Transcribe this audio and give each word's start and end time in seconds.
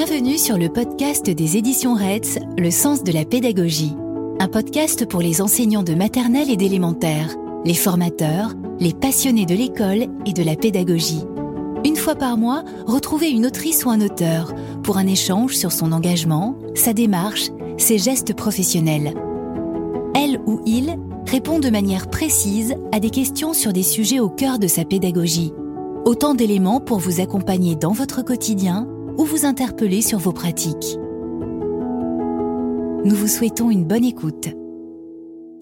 Bienvenue 0.00 0.38
sur 0.38 0.58
le 0.58 0.68
podcast 0.68 1.28
des 1.28 1.56
éditions 1.56 1.94
RETS, 1.94 2.38
Le 2.56 2.70
sens 2.70 3.02
de 3.02 3.10
la 3.10 3.24
pédagogie. 3.24 3.96
Un 4.38 4.46
podcast 4.46 5.04
pour 5.08 5.20
les 5.20 5.40
enseignants 5.40 5.82
de 5.82 5.94
maternelle 5.94 6.52
et 6.52 6.56
d'élémentaire, 6.56 7.34
les 7.64 7.74
formateurs, 7.74 8.54
les 8.78 8.92
passionnés 8.92 9.44
de 9.44 9.56
l'école 9.56 10.06
et 10.24 10.32
de 10.32 10.44
la 10.44 10.54
pédagogie. 10.54 11.24
Une 11.84 11.96
fois 11.96 12.14
par 12.14 12.36
mois, 12.36 12.62
retrouvez 12.86 13.30
une 13.30 13.44
autrice 13.44 13.84
ou 13.84 13.90
un 13.90 14.00
auteur 14.00 14.54
pour 14.84 14.98
un 14.98 15.06
échange 15.08 15.56
sur 15.56 15.72
son 15.72 15.90
engagement, 15.90 16.56
sa 16.76 16.92
démarche, 16.92 17.50
ses 17.76 17.98
gestes 17.98 18.34
professionnels. 18.34 19.14
Elle 20.14 20.40
ou 20.46 20.60
il 20.64 20.96
répond 21.26 21.58
de 21.58 21.70
manière 21.70 22.08
précise 22.08 22.76
à 22.92 23.00
des 23.00 23.10
questions 23.10 23.52
sur 23.52 23.72
des 23.72 23.82
sujets 23.82 24.20
au 24.20 24.28
cœur 24.28 24.60
de 24.60 24.68
sa 24.68 24.84
pédagogie. 24.84 25.52
Autant 26.04 26.36
d'éléments 26.36 26.78
pour 26.78 27.00
vous 27.00 27.20
accompagner 27.20 27.74
dans 27.74 27.90
votre 27.90 28.22
quotidien 28.22 28.86
ou 29.18 29.24
vous 29.24 29.44
interpeller 29.44 30.00
sur 30.00 30.18
vos 30.18 30.32
pratiques. 30.32 30.96
Nous 33.04 33.14
vous 33.14 33.26
souhaitons 33.26 33.70
une 33.70 33.84
bonne 33.84 34.04
écoute. 34.04 34.48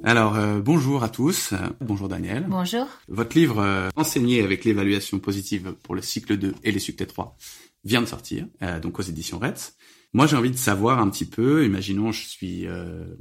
Alors, 0.05 0.37
euh, 0.37 0.61
bonjour 0.61 1.03
à 1.03 1.09
tous. 1.09 1.55
Bonjour 1.81 2.09
Daniel. 2.09 2.47
Bonjour. 2.49 2.87
Votre 3.09 3.37
livre 3.37 3.59
euh, 3.59 3.89
Enseigner 3.97 4.43
avec 4.43 4.65
l'évaluation 4.65 5.19
positive 5.19 5.75
pour 5.83 5.95
le 5.95 6.03
cycle 6.03 6.37
2 6.37 6.55
et 6.65 6.71
les 6.71 6.79
cycles 6.79 7.07
3 7.07 7.37
vient 7.85 8.03
de 8.03 8.07
sortir, 8.07 8.47
euh, 8.63 8.79
donc 8.79 8.99
aux 8.99 9.03
éditions 9.03 9.39
Retz. 9.39 9.75
Moi, 10.13 10.27
j'ai 10.27 10.37
envie 10.37 10.51
de 10.51 10.57
savoir 10.57 11.01
un 11.01 11.09
petit 11.09 11.25
peu, 11.25 11.65
imaginons 11.65 12.13
je 12.13 12.27
suis 12.27 12.67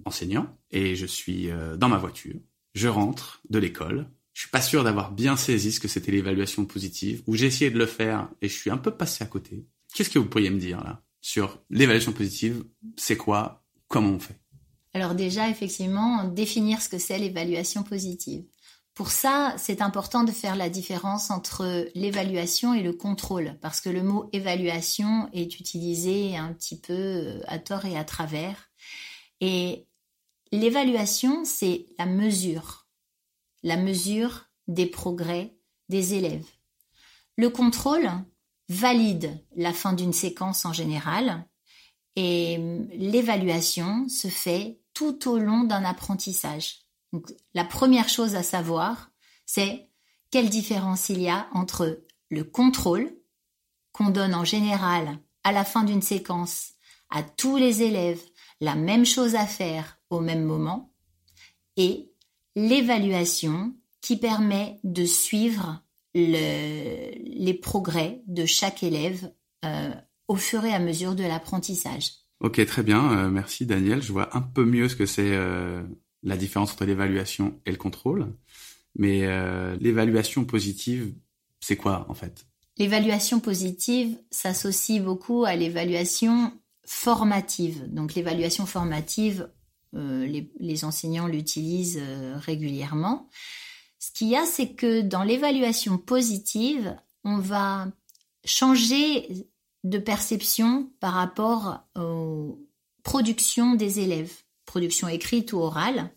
enseignant 0.06 0.48
et 0.72 0.96
je 0.96 1.06
suis 1.06 1.50
dans 1.78 1.90
ma 1.90 1.98
voiture. 1.98 2.36
Je 2.74 2.88
rentre 2.88 3.42
de 3.50 3.60
l'école. 3.60 4.08
Je 4.34 4.42
suis 4.42 4.50
pas 4.50 4.62
sûr 4.62 4.84
d'avoir 4.84 5.12
bien 5.12 5.36
saisi 5.36 5.72
ce 5.72 5.80
que 5.80 5.88
c'était 5.88 6.12
l'évaluation 6.12 6.66
positive, 6.66 7.22
ou 7.26 7.36
j'ai 7.36 7.48
essayé 7.48 7.72
de 7.72 7.78
le 7.78 7.86
faire 7.86 8.30
et 8.42 8.48
je 8.48 8.54
suis 8.54 8.70
un 8.70 8.78
peu 8.78 8.92
passé 8.92 9.24
à 9.24 9.28
côté. 9.28 9.66
Qu'est-ce 9.96 10.10
que 10.10 10.20
vous 10.20 10.28
pourriez 10.28 10.50
me 10.50 10.60
dire 10.60 10.84
là 10.84 11.02
sur 11.22 11.64
l'évaluation 11.70 12.12
positive? 12.12 12.66
C'est 12.98 13.16
quoi? 13.16 13.64
Comment 13.88 14.10
on 14.10 14.20
fait? 14.20 14.38
Alors 14.94 15.16
déjà, 15.16 15.50
effectivement, 15.50 16.26
définir 16.26 16.82
ce 16.82 16.90
que 16.90 16.98
c'est 16.98 17.18
l'évaluation 17.18 17.82
positive. 17.84 18.44
Pour 18.94 19.10
ça, 19.10 19.56
c'est 19.58 19.82
important 19.82 20.26
de 20.26 20.34
faire 20.34 20.58
la 20.58 20.70
différence 20.70 21.32
entre 21.32 21.88
l'évaluation 21.96 22.74
et 22.74 22.84
le 22.84 22.92
contrôle, 22.92 23.58
parce 23.62 23.80
que 23.80 23.90
le 23.90 24.04
mot 24.04 24.30
évaluation 24.34 25.30
est 25.32 25.62
utilisé 25.62 26.36
un 26.36 26.52
petit 26.54 26.80
peu 26.80 26.94
euh, 26.94 27.40
à 27.48 27.58
tort 27.58 27.86
et 27.86 27.98
à 27.98 28.04
travers. 28.04 28.70
Et 29.40 29.88
l'évaluation, 30.52 31.46
c'est 31.46 31.86
la 31.98 32.06
mesure, 32.06 32.86
la 33.64 33.78
mesure 33.78 34.50
des 34.68 34.88
progrès 34.88 35.56
des 35.88 36.16
élèves. 36.16 36.48
Le 37.38 37.50
contrôle 37.50 38.10
valide 38.70 39.44
la 39.56 39.74
fin 39.74 39.94
d'une 39.94 40.14
séquence 40.14 40.66
en 40.66 40.74
général, 40.74 41.48
et 42.16 42.58
l'évaluation 42.94 44.08
se 44.08 44.28
fait 44.28 44.80
tout 44.94 45.30
au 45.30 45.38
long 45.38 45.64
d'un 45.64 45.84
apprentissage. 45.84 46.80
Donc, 47.12 47.32
la 47.54 47.66
première 47.66 48.10
chose 48.10 48.36
à 48.36 48.44
savoir, 48.44 49.12
c'est 49.46 49.90
quelle 50.32 50.50
différence 50.50 51.10
il 51.10 51.22
y 51.22 51.30
a 51.30 51.48
entre 51.54 52.04
le 52.30 52.44
contrôle, 52.44 53.16
qu'on 53.92 54.10
donne 54.10 54.36
en 54.36 54.44
général 54.44 55.20
à 55.44 55.52
la 55.52 55.64
fin 55.64 55.84
d'une 55.84 56.02
séquence 56.02 56.74
à 57.10 57.24
tous 57.24 57.56
les 57.56 57.84
élèves 57.84 58.22
la 58.60 58.76
même 58.76 59.06
chose 59.06 59.36
à 59.36 59.46
faire 59.46 60.00
au 60.10 60.20
même 60.20 60.44
moment, 60.44 60.92
et 61.78 62.12
l'évaluation 62.56 63.76
qui 64.02 64.18
permet 64.18 64.80
de 64.84 65.06
suivre 65.06 65.82
les 66.16 67.54
progrès 67.62 68.22
de 68.28 68.46
chaque 68.46 68.84
élève 68.84 69.32
euh, 69.66 69.94
au 70.28 70.36
fur 70.36 70.66
et 70.66 70.74
à 70.74 70.80
mesure 70.80 71.14
de 71.14 71.24
l'apprentissage. 71.24 72.12
Ok, 72.40 72.66
très 72.66 72.84
bien. 72.84 73.12
Euh, 73.12 73.30
merci 73.30 73.66
Daniel. 73.66 74.02
Je 74.02 74.12
vois 74.12 74.36
un 74.36 74.42
peu 74.42 74.66
mieux 74.66 74.90
ce 74.90 74.96
que 74.96 75.06
c'est 75.06 75.34
euh, 75.34 75.84
la 76.24 76.38
différence 76.38 76.72
entre 76.72 76.86
l'évaluation 76.86 77.60
et 77.66 77.72
le 77.72 77.78
contrôle. 77.78 78.34
Mais 78.98 79.28
l'évaluation 79.82 80.46
positive, 80.46 81.14
c'est 81.60 81.76
quoi 81.76 82.06
en 82.08 82.14
fait? 82.14 82.46
L'évaluation 82.78 83.42
positive 83.42 84.18
s'associe 84.32 85.04
beaucoup 85.04 85.44
à 85.44 85.58
l'évaluation 85.58 86.54
formative. 86.86 87.94
Donc 87.94 88.16
l'évaluation 88.16 88.66
formative, 88.66 89.50
les, 89.92 90.50
les, 90.62 90.86
enseignants 90.86 91.28
l'utilisent 91.28 92.02
régulièrement. 92.36 93.28
Ce 94.06 94.12
qu'il 94.12 94.28
y 94.28 94.36
a, 94.36 94.46
c'est 94.46 94.74
que 94.74 95.02
dans 95.02 95.24
l'évaluation 95.24 95.98
positive, 95.98 96.96
on 97.24 97.40
va 97.40 97.88
changer 98.44 99.48
de 99.84 99.98
perception 99.98 100.92
par 101.00 101.14
rapport 101.14 101.80
aux 101.96 102.60
productions 103.02 103.74
des 103.74 104.02
élèves, 104.02 104.32
production 104.66 105.08
écrite 105.08 105.54
ou 105.54 105.58
orale, 105.58 106.12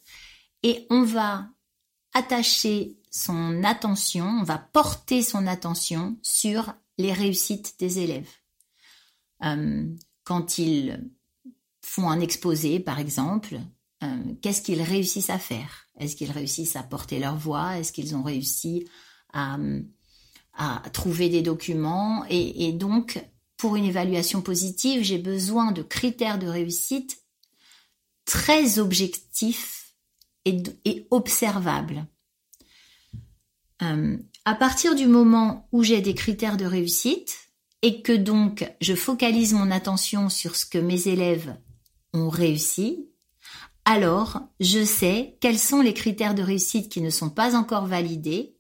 et 0.63 0.87
on 0.91 1.03
va 1.03 1.49
attacher 2.13 2.99
son 3.11 3.65
attention, 3.65 4.27
on 4.27 4.45
va 4.45 4.59
porter 4.59 5.23
son 5.23 5.47
attention 5.47 6.19
sur 6.21 6.75
les 6.99 7.15
réussites 7.15 7.77
des 7.79 8.01
élèves. 8.01 8.29
Euh, 9.45 9.89
quand 10.25 10.59
ils 10.59 11.11
font 11.81 12.11
un 12.11 12.21
exposé, 12.21 12.81
par 12.81 12.99
exemple, 12.99 13.59
euh, 14.03 14.07
qu'est-ce 14.43 14.63
qu'ils 14.63 14.83
réussissent 14.83 15.31
à 15.31 15.39
faire? 15.39 15.87
Est-ce 15.99 16.17
qu'ils 16.17 16.31
réussissent 16.31 16.77
à 16.77 16.83
porter 16.83 17.19
leur 17.19 17.37
voix? 17.37 17.79
Est-ce 17.79 17.93
qu'ils 17.93 18.15
ont 18.15 18.23
réussi 18.23 18.87
à, 19.33 19.59
trouver 20.93 21.29
des 21.29 21.43
documents? 21.43 22.25
Et, 22.29 22.67
et 22.67 22.73
donc 22.73 23.23
pour 23.57 23.77
une 23.77 23.85
évaluation 23.85 24.41
positive, 24.41 25.03
j'ai 25.03 25.19
besoin 25.19 25.73
de 25.73 25.83
critères 25.83 26.39
de 26.39 26.47
réussite 26.47 27.23
très 28.25 28.79
objectifs 28.79 29.95
et, 30.45 31.07
observables. 31.11 32.07
Euh, 33.83 34.17
à 34.45 34.55
partir 34.55 34.95
du 34.95 35.07
moment 35.07 35.69
où 35.73 35.83
j'ai 35.83 36.01
des 36.01 36.15
critères 36.15 36.57
de 36.57 36.65
réussite 36.65 37.37
et 37.83 38.03
que 38.03 38.13
donc 38.13 38.71
je 38.81 38.95
focalise 38.95 39.53
mon 39.53 39.71
attention 39.71 40.29
sur 40.29 40.57
ce 40.57 40.67
que 40.67 40.79
mes 40.79 41.09
élèves 41.09 41.57
ont 42.13 42.29
réussi, 42.29 43.09
alors 43.89 44.43
je 44.61 44.85
sais 44.85 45.39
quels 45.41 45.59
sont 45.59 45.81
les 45.81 45.95
critères 45.95 46.35
de 46.35 46.43
réussite 46.43 46.91
qui 46.91 47.01
ne 47.01 47.09
sont 47.09 47.31
pas 47.31 47.57
encore 47.57 47.87
validés 47.87 48.55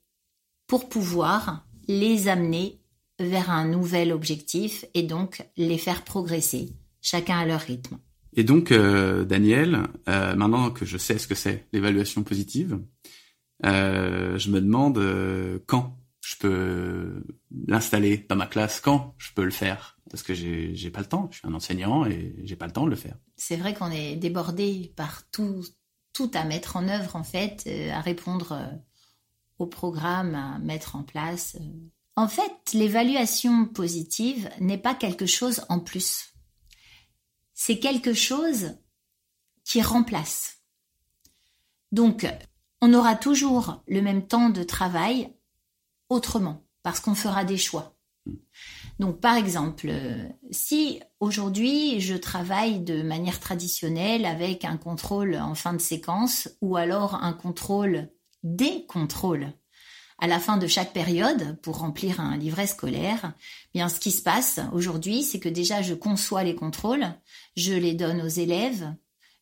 pour 0.66 0.88
pouvoir 0.88 1.66
les 1.86 2.28
amener 2.28 2.80
vers 3.20 3.50
un 3.50 3.68
nouvel 3.68 4.10
objectif 4.12 4.86
et 4.94 5.02
donc 5.02 5.46
les 5.58 5.76
faire 5.76 6.04
progresser, 6.04 6.70
chacun 7.02 7.38
à 7.38 7.44
leur 7.44 7.60
rythme. 7.60 7.98
Et 8.36 8.42
donc, 8.42 8.72
euh, 8.72 9.24
Daniel, 9.24 9.82
euh, 10.08 10.34
maintenant 10.34 10.70
que 10.70 10.86
je 10.86 10.96
sais 10.96 11.18
ce 11.18 11.26
que 11.26 11.34
c'est 11.34 11.66
l'évaluation 11.74 12.22
positive, 12.22 12.80
euh, 13.66 14.38
je 14.38 14.50
me 14.50 14.62
demande 14.62 14.98
quand 15.66 15.97
je 16.28 16.36
peux 16.36 17.24
l'installer 17.66 18.18
dans 18.28 18.36
ma 18.36 18.46
classe, 18.46 18.80
quand 18.80 19.14
je 19.16 19.32
peux 19.32 19.44
le 19.44 19.50
faire, 19.50 19.98
parce 20.10 20.22
que 20.22 20.34
j'ai 20.34 20.74
j'ai 20.74 20.90
pas 20.90 21.00
le 21.00 21.06
temps. 21.06 21.28
Je 21.30 21.38
suis 21.38 21.48
un 21.48 21.54
enseignant 21.54 22.04
et 22.04 22.34
j'ai 22.44 22.54
pas 22.54 22.66
le 22.66 22.72
temps 22.72 22.84
de 22.84 22.90
le 22.90 22.96
faire. 22.96 23.16
C'est 23.36 23.56
vrai 23.56 23.72
qu'on 23.72 23.90
est 23.90 24.14
débordé 24.16 24.92
par 24.94 25.22
tout 25.30 25.64
tout 26.12 26.30
à 26.34 26.44
mettre 26.44 26.76
en 26.76 26.86
œuvre 26.86 27.16
en 27.16 27.24
fait, 27.24 27.66
à 27.90 28.00
répondre 28.02 28.60
au 29.58 29.66
programme, 29.66 30.34
à 30.34 30.58
mettre 30.58 30.96
en 30.96 31.02
place. 31.02 31.56
En 32.14 32.28
fait, 32.28 32.74
l'évaluation 32.74 33.64
positive 33.64 34.50
n'est 34.60 34.76
pas 34.76 34.94
quelque 34.94 35.26
chose 35.26 35.64
en 35.70 35.80
plus. 35.80 36.34
C'est 37.54 37.78
quelque 37.78 38.12
chose 38.12 38.74
qui 39.64 39.80
remplace. 39.80 40.58
Donc, 41.90 42.26
on 42.82 42.92
aura 42.92 43.16
toujours 43.16 43.82
le 43.86 44.02
même 44.02 44.26
temps 44.26 44.50
de 44.50 44.62
travail 44.62 45.32
autrement, 46.08 46.64
parce 46.82 47.00
qu'on 47.00 47.14
fera 47.14 47.44
des 47.44 47.58
choix. 47.58 47.94
Donc, 48.98 49.20
par 49.20 49.36
exemple, 49.36 49.92
si 50.50 51.00
aujourd'hui 51.20 52.00
je 52.00 52.14
travaille 52.14 52.80
de 52.80 53.02
manière 53.02 53.40
traditionnelle 53.40 54.26
avec 54.26 54.64
un 54.64 54.76
contrôle 54.76 55.36
en 55.36 55.54
fin 55.54 55.72
de 55.72 55.80
séquence 55.80 56.48
ou 56.60 56.76
alors 56.76 57.14
un 57.22 57.32
contrôle 57.32 58.10
des 58.42 58.86
contrôles 58.86 59.52
à 60.18 60.26
la 60.26 60.40
fin 60.40 60.56
de 60.56 60.66
chaque 60.66 60.92
période 60.92 61.60
pour 61.62 61.78
remplir 61.78 62.20
un 62.20 62.36
livret 62.36 62.66
scolaire, 62.66 63.34
bien 63.72 63.88
ce 63.88 64.00
qui 64.00 64.10
se 64.10 64.22
passe 64.22 64.60
aujourd'hui, 64.72 65.22
c'est 65.22 65.38
que 65.38 65.48
déjà 65.48 65.80
je 65.80 65.94
conçois 65.94 66.42
les 66.42 66.56
contrôles, 66.56 67.06
je 67.56 67.72
les 67.72 67.94
donne 67.94 68.20
aux 68.20 68.28
élèves. 68.28 68.92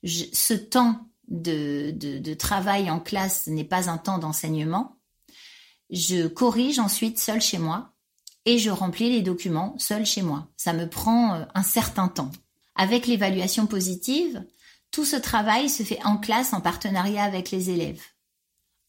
ce 0.04 0.52
temps 0.52 1.08
de, 1.28 1.92
de, 1.92 2.34
travail 2.34 2.90
en 2.90 3.00
classe 3.00 3.46
n'est 3.48 3.64
pas 3.64 3.90
un 3.90 3.98
temps 3.98 4.18
d'enseignement. 4.18 4.95
Je 5.90 6.26
corrige 6.26 6.78
ensuite 6.78 7.18
seul 7.18 7.40
chez 7.40 7.58
moi 7.58 7.92
et 8.44 8.58
je 8.58 8.70
remplis 8.70 9.10
les 9.10 9.22
documents 9.22 9.74
seul 9.78 10.06
chez 10.06 10.22
moi. 10.22 10.48
Ça 10.56 10.72
me 10.72 10.88
prend 10.88 11.34
euh, 11.34 11.44
un 11.54 11.62
certain 11.62 12.08
temps. 12.08 12.30
Avec 12.74 13.06
l'évaluation 13.06 13.66
positive, 13.66 14.44
tout 14.90 15.04
ce 15.04 15.16
travail 15.16 15.68
se 15.68 15.82
fait 15.82 16.02
en 16.04 16.16
classe 16.16 16.52
en 16.52 16.60
partenariat 16.60 17.24
avec 17.24 17.50
les 17.50 17.70
élèves. 17.70 18.02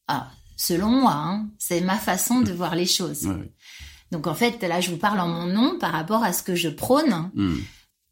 Ah, 0.08 0.32
selon 0.58 0.90
moi. 0.90 1.14
Hein. 1.14 1.50
C'est 1.58 1.82
ma 1.82 1.98
façon 1.98 2.42
de 2.42 2.52
voir 2.52 2.76
les 2.76 2.86
choses. 2.86 3.30
Donc 4.12 4.28
en 4.28 4.36
fait, 4.36 4.62
là, 4.64 4.82
je 4.82 4.92
vous 4.92 4.98
parle 4.98 5.20
en 5.20 5.28
mon 5.28 5.46
nom 5.46 5.78
par 5.80 5.92
rapport 5.92 6.24
à 6.24 6.34
ce 6.34 6.44
que 6.44 6.56
je 6.56 6.70
prône. 6.70 7.32
Hmm. 7.34 7.58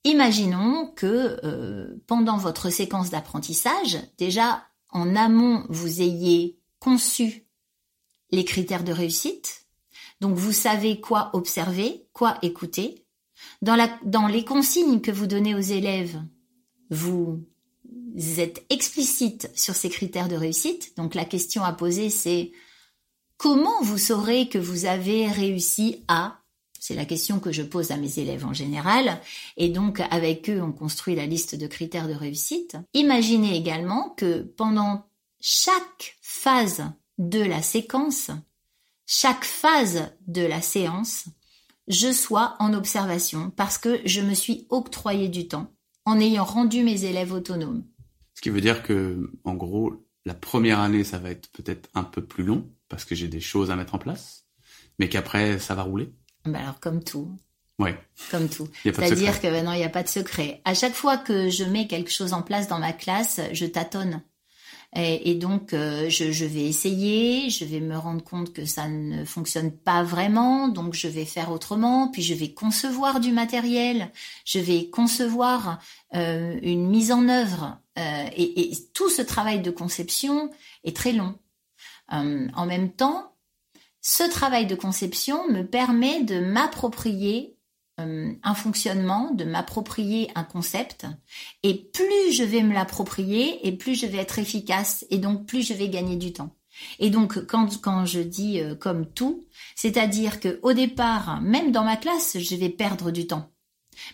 imaginons 0.04 0.92
que 0.96 1.40
euh, 1.44 2.02
pendant 2.08 2.38
votre 2.38 2.70
séquence 2.70 3.10
d'apprentissage, 3.10 3.98
déjà 4.18 4.64
en 4.92 5.16
amont, 5.16 5.66
vous 5.70 6.02
ayez 6.02 6.60
conçu 6.80 7.45
les 8.32 8.46
critères 8.46 8.84
de 8.84 8.92
réussite. 8.92 9.66
Donc 10.22 10.36
vous 10.36 10.52
savez 10.52 11.00
quoi 11.02 11.30
observer, 11.34 12.08
quoi 12.14 12.38
écouter. 12.42 13.06
Dans, 13.62 14.28
les 14.28 14.46
consignes 14.46 15.02
que 15.02 15.12
vous 15.12 15.28
donnez 15.28 15.56
aux 15.56 15.60
élèves, 15.60 16.22
vous 16.90 17.44
êtes 18.38 18.66
explicite 18.70 19.50
sur 19.56 19.76
ces 19.76 19.90
critères 19.90 20.28
de 20.28 20.36
réussite. 20.36 20.96
Donc 20.98 21.16
la 21.16 21.26
question 21.26 21.64
à 21.64 21.74
poser, 21.74 22.10
c'est 22.10 22.52
comment 23.38 23.82
vous 23.82 23.98
saurez 23.98 24.48
que 24.48 24.58
vous 24.58 24.86
avez 24.86 25.28
réussi 25.28 26.04
à? 26.08 26.42
C'est 26.80 26.96
la 26.96 27.06
question 27.06 27.40
que 27.40 27.52
je 27.52 27.64
pose 27.64 27.92
à 27.92 27.98
mes 27.98 28.20
élèves 28.20 28.46
en 28.46 28.54
général. 28.54 29.20
Et 29.58 29.70
donc, 29.70 30.02
avec 30.12 30.52
eux, 30.52 30.62
on 30.62 30.72
construit 30.72 31.16
la 31.16 31.26
liste 31.26 31.56
de 31.56 31.66
critères 31.66 32.08
de 32.08 32.14
réussite. 32.14 32.78
Imaginez 32.94 33.58
également 33.58 34.12
que 34.12 34.42
pendant 34.42 35.08
chaque 35.40 36.16
phase 36.22 36.84
de 37.18 37.42
la 37.42 37.62
séquence, 37.62 38.32
chaque 39.06 39.46
phase 39.46 40.12
de 40.28 40.42
la 40.42 40.62
séance, 40.62 41.26
je 41.88 42.12
sois 42.12 42.56
en 42.60 42.74
observation 42.74 43.52
parce 43.52 43.78
que 43.78 44.02
je 44.06 44.22
me 44.22 44.34
suis 44.34 44.66
octroyé 44.70 45.30
du 45.30 45.48
temps 45.48 45.72
en 46.06 46.20
ayant 46.20 46.44
rendu 46.44 46.84
mes 46.84 47.06
élèves 47.06 47.32
autonomes. 47.32 47.84
Ce 48.34 48.42
qui 48.42 48.50
veut 48.50 48.62
dire 48.62 48.84
que, 48.84 49.32
en 49.44 49.54
gros, 49.54 49.94
la 50.26 50.34
première 50.34 50.80
année, 50.80 51.04
ça 51.04 51.20
va 51.20 51.30
être 51.30 51.50
peut-être 51.52 51.90
un 51.94 52.04
peu 52.04 52.24
plus 52.24 52.44
long 52.44 52.70
parce 52.90 53.06
que 53.06 53.16
j'ai 53.16 53.28
des 53.28 53.40
choses 53.40 53.72
à 53.72 53.76
mettre 53.76 53.96
en 53.96 54.00
place, 54.00 54.46
mais 55.00 55.10
qu'après, 55.10 55.60
ça 55.60 55.76
va 55.76 55.84
rouler. 55.84 56.14
Bah 56.46 56.60
alors 56.60 56.80
comme 56.80 57.04
tout. 57.04 57.36
Ouais. 57.80 57.98
Comme 58.32 58.48
tout. 58.48 58.68
C'est-à-dire 58.84 59.42
que 59.42 59.64
non, 59.64 59.74
il 59.74 59.78
n'y 59.78 59.84
a 59.84 59.90
pas 59.90 60.04
de 60.04 60.08
secret. 60.08 60.62
À 60.64 60.74
chaque 60.74 60.94
fois 60.94 61.18
que 61.18 61.50
je 61.50 61.64
mets 61.64 61.88
quelque 61.88 62.12
chose 62.12 62.34
en 62.34 62.42
place 62.42 62.68
dans 62.68 62.80
ma 62.80 62.94
classe, 62.94 63.42
je 63.52 63.66
tâtonne. 63.66 64.22
Et, 64.98 65.36
donc, 65.36 65.74
euh, 65.74 66.10
je, 66.10 66.46
vais 66.46 66.64
essayer, 66.64 67.50
je 67.50 67.66
vais 67.66 67.82
me 67.82 67.98
rendre 67.98 68.24
compte 68.24 68.54
que 68.54 68.64
ça 68.64 68.88
ne 68.88 69.26
fonctionne 69.26 69.72
pas 69.72 70.04
vraiment, 70.04 70.70
donc 70.70 70.94
je 70.94 71.10
vais 71.10 71.26
faire 71.26 71.52
autrement, 71.52 72.08
puis 72.08 72.22
je 72.22 72.34
vais 72.34 72.54
concevoir 72.54 73.20
du 73.20 73.34
matériel, 73.34 74.10
je 74.46 74.60
vais 74.60 74.90
concevoir 74.90 75.80
euh, 76.16 76.58
une 76.62 76.88
mise 76.88 77.12
en 77.12 77.28
œuvre, 77.28 77.78
euh, 78.00 78.26
et, 78.38 78.72
tout 78.94 79.10
ce 79.10 79.22
travail 79.22 79.62
de 79.62 79.70
conception 79.70 80.50
est 80.86 80.96
très 80.96 81.12
long. 81.12 81.36
En 82.08 82.66
même 82.66 82.92
temps, 82.92 83.34
ce 84.00 84.24
travail 84.30 84.68
de 84.68 84.76
conception 84.76 85.50
me 85.50 85.64
permet 85.64 86.24
de 86.24 86.40
m'approprier 86.40 87.55
euh, 88.00 88.34
un 88.44 88.56
fonctionnement, 88.56 89.32
de 89.32 89.46
m'approprier 89.46 90.30
un 90.36 90.44
concept. 90.44 91.06
Et 91.64 91.76
plus 91.94 92.32
je 92.32 92.44
vais 92.44 92.62
me 92.62 92.74
l'approprier, 92.74 93.66
et 93.66 93.72
plus 93.72 93.96
je 93.96 94.06
vais 94.06 94.18
être 94.18 94.40
efficace, 94.40 95.06
et 95.10 95.18
donc 95.18 95.46
plus 95.46 95.66
je 95.66 95.74
vais 95.74 95.90
gagner 95.90 96.18
du 96.18 96.34
temps. 96.34 96.56
Et 97.00 97.10
donc 97.10 97.46
quand, 97.46 97.82
quand 97.82 98.06
je 98.06 98.20
dis 98.20 98.60
euh, 98.60 98.76
comme 98.76 99.06
tout, 99.06 99.46
c'est-à-dire 99.76 100.40
que 100.40 100.60
au 100.62 100.74
départ, 100.74 101.42
même 101.42 101.72
dans 101.72 101.84
ma 101.84 101.96
classe, 101.96 102.38
je 102.38 102.56
vais 102.56 102.70
perdre 102.70 103.12
du 103.12 103.28
temps. 103.28 103.50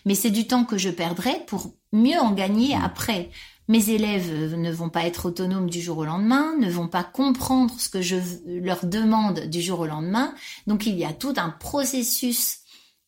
Mais 0.04 0.14
c'est 0.14 0.30
du 0.30 0.46
temps 0.46 0.64
que 0.64 0.78
je 0.78 0.90
perdrai 0.90 1.44
pour 1.46 1.74
mieux 1.92 2.18
en 2.18 2.32
gagner 2.32 2.74
après. 2.74 3.30
Mes 3.68 3.90
élèves 3.90 4.54
ne 4.56 4.72
vont 4.72 4.90
pas 4.90 5.06
être 5.06 5.26
autonomes 5.26 5.70
du 5.70 5.80
jour 5.80 5.98
au 5.98 6.04
lendemain, 6.04 6.54
ne 6.58 6.70
vont 6.70 6.88
pas 6.88 7.04
comprendre 7.04 7.74
ce 7.78 7.88
que 7.88 8.02
je 8.02 8.16
leur 8.46 8.84
demande 8.86 9.46
du 9.46 9.60
jour 9.60 9.80
au 9.80 9.86
lendemain. 9.86 10.34
Donc 10.66 10.86
il 10.86 10.96
y 10.96 11.04
a 11.04 11.12
tout 11.12 11.34
un 11.36 11.50
processus 11.50 12.58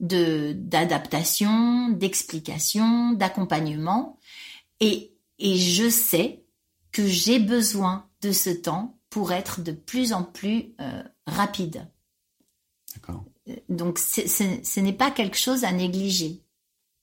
de 0.00 0.52
d'adaptation, 0.56 1.88
d'explication, 1.90 3.12
d'accompagnement. 3.12 4.18
Et, 4.80 5.12
et 5.38 5.56
je 5.56 5.88
sais 5.88 6.44
que 6.92 7.06
j'ai 7.06 7.38
besoin 7.38 8.08
de 8.20 8.32
ce 8.32 8.50
temps 8.50 8.98
pour 9.10 9.32
être 9.32 9.62
de 9.62 9.72
plus 9.72 10.12
en 10.12 10.24
plus 10.24 10.74
euh, 10.80 11.02
rapide. 11.26 11.88
D'accord. 12.94 13.24
Donc 13.68 13.98
ce 13.98 14.80
n'est 14.80 14.92
pas 14.92 15.10
quelque 15.10 15.36
chose 15.36 15.64
à 15.64 15.72
négliger. 15.72 16.40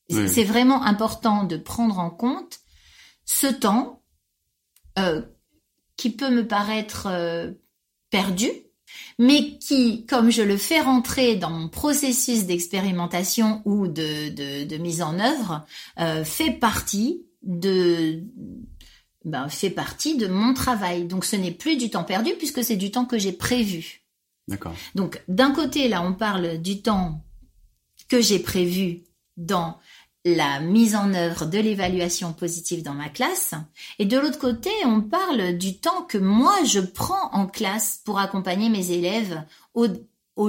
C'est 0.10 0.44
vraiment 0.44 0.84
important 0.84 1.46
de 1.46 1.56
prendre 1.56 1.98
en 1.98 2.10
compte 2.10 2.60
ce 3.24 3.48
temps 3.48 4.04
euh, 5.00 5.22
qui 5.96 6.10
peut 6.10 6.30
me 6.30 6.46
paraître 6.46 7.08
euh, 7.08 7.52
perdu, 8.10 8.50
mais 9.20 9.58
qui, 9.58 10.06
comme 10.06 10.32
je 10.32 10.42
le 10.42 10.58
fais 10.58 10.82
rentrer 10.82 11.36
dans 11.36 11.50
mon 11.50 11.70
processus 11.70 12.46
d'expérimentation 12.46 13.62
ou 13.66 13.88
de, 13.88 14.78
mise 14.78 15.02
en 15.02 15.20
œuvre, 15.20 15.66
euh, 16.00 16.24
fait 16.24 16.52
partie 16.52 17.24
de 17.44 18.24
ben, 19.24 19.50
fait 19.50 19.70
partie 19.70 20.18
de 20.18 20.28
mon 20.28 20.54
travail. 20.54 21.06
Donc 21.06 21.26
ce 21.26 21.36
n'est 21.36 21.52
plus 21.52 21.78
du 21.78 21.90
temps 21.90 22.04
perdu 22.04 22.32
puisque 22.38 22.64
c'est 22.64 22.76
du 22.76 22.92
temps 22.92 23.06
que 23.06 23.20
j'ai 23.20 23.34
prévu. 23.34 24.02
D'accord. 24.48 24.74
Donc 24.96 25.22
d'un 25.28 25.52
côté 25.52 25.88
là 25.88 26.02
on 26.02 26.14
parle 26.14 26.58
du 26.58 26.82
temps 26.82 27.24
que 28.10 28.22
j'ai 28.22 28.40
prévu 28.40 29.04
dans 29.38 29.78
la 30.24 30.60
mise 30.60 30.96
en 30.96 31.14
œuvre 31.14 31.46
de 31.46 31.58
l'évaluation 31.58 32.34
positive 32.34 32.84
dans 32.84 32.94
ma 32.94 33.10
classe. 33.10 33.54
Et 33.98 34.06
de 34.06 34.18
l'autre 34.18 34.40
côté, 34.40 34.70
on 34.86 35.02
parle 35.02 35.58
du 35.58 35.78
temps 35.78 36.04
que 36.04 36.18
moi 36.18 36.56
je 36.66 36.80
prends 36.80 37.32
en 37.34 37.48
classe 37.48 38.02
pour 38.06 38.20
accompagner 38.20 38.70
mes 38.70 38.92
élèves 38.92 39.44
au, 39.74 39.88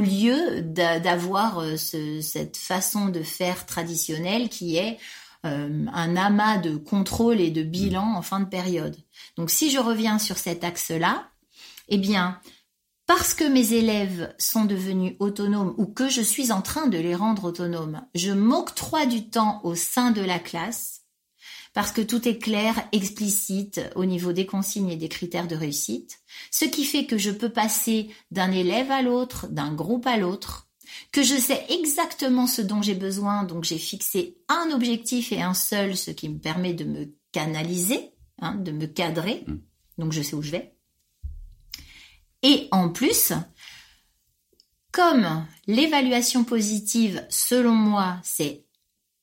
lieu 0.00 0.62
d'avoir 0.62 1.60
euh, 1.60 1.76
cette 1.76 2.56
façon 2.56 3.08
de 3.08 3.22
faire 3.22 3.66
traditionnelle 3.66 4.48
qui 4.48 4.76
est 4.76 4.98
euh, 5.44 5.86
un 5.92 6.16
amas 6.16 6.58
de 6.58 6.76
contrôle 6.76 7.40
et 7.40 7.50
de 7.50 7.62
bilan 7.62 8.14
en 8.14 8.22
fin 8.22 8.40
de 8.40 8.48
période. 8.48 8.96
Donc 9.36 9.50
si 9.50 9.70
je 9.70 9.78
reviens 9.78 10.18
sur 10.18 10.38
cet 10.38 10.64
axe-là, 10.64 11.28
eh 11.88 11.98
bien, 11.98 12.38
parce 13.14 13.34
que 13.34 13.44
mes 13.44 13.74
élèves 13.74 14.34
sont 14.38 14.64
devenus 14.64 15.16
autonomes 15.18 15.74
ou 15.76 15.84
que 15.84 16.08
je 16.08 16.22
suis 16.22 16.50
en 16.50 16.62
train 16.62 16.86
de 16.86 16.96
les 16.96 17.14
rendre 17.14 17.44
autonomes, 17.44 18.00
je 18.14 18.30
m'octroie 18.30 19.04
du 19.04 19.28
temps 19.28 19.60
au 19.64 19.74
sein 19.74 20.12
de 20.12 20.22
la 20.22 20.38
classe 20.38 21.02
parce 21.74 21.92
que 21.92 22.00
tout 22.00 22.26
est 22.26 22.38
clair, 22.38 22.74
explicite 22.90 23.82
au 23.96 24.06
niveau 24.06 24.32
des 24.32 24.46
consignes 24.46 24.88
et 24.88 24.96
des 24.96 25.10
critères 25.10 25.46
de 25.46 25.54
réussite, 25.54 26.20
ce 26.50 26.64
qui 26.64 26.86
fait 26.86 27.04
que 27.04 27.18
je 27.18 27.30
peux 27.30 27.50
passer 27.50 28.08
d'un 28.30 28.50
élève 28.50 28.90
à 28.90 29.02
l'autre, 29.02 29.46
d'un 29.48 29.74
groupe 29.74 30.06
à 30.06 30.16
l'autre, 30.16 30.70
que 31.12 31.22
je 31.22 31.36
sais 31.36 31.66
exactement 31.68 32.46
ce 32.46 32.62
dont 32.62 32.80
j'ai 32.80 32.94
besoin, 32.94 33.44
donc 33.44 33.64
j'ai 33.64 33.76
fixé 33.76 34.38
un 34.48 34.70
objectif 34.70 35.32
et 35.32 35.42
un 35.42 35.52
seul, 35.52 35.98
ce 35.98 36.12
qui 36.12 36.30
me 36.30 36.38
permet 36.38 36.72
de 36.72 36.84
me 36.84 37.14
canaliser, 37.30 38.14
hein, 38.40 38.54
de 38.54 38.72
me 38.72 38.86
cadrer, 38.86 39.44
mmh. 39.46 39.56
donc 39.98 40.12
je 40.12 40.22
sais 40.22 40.34
où 40.34 40.40
je 40.40 40.52
vais. 40.52 40.72
Et 42.42 42.68
en 42.70 42.88
plus, 42.88 43.32
comme 44.92 45.46
l'évaluation 45.66 46.44
positive, 46.44 47.24
selon 47.28 47.72
moi, 47.72 48.18
c'est 48.22 48.64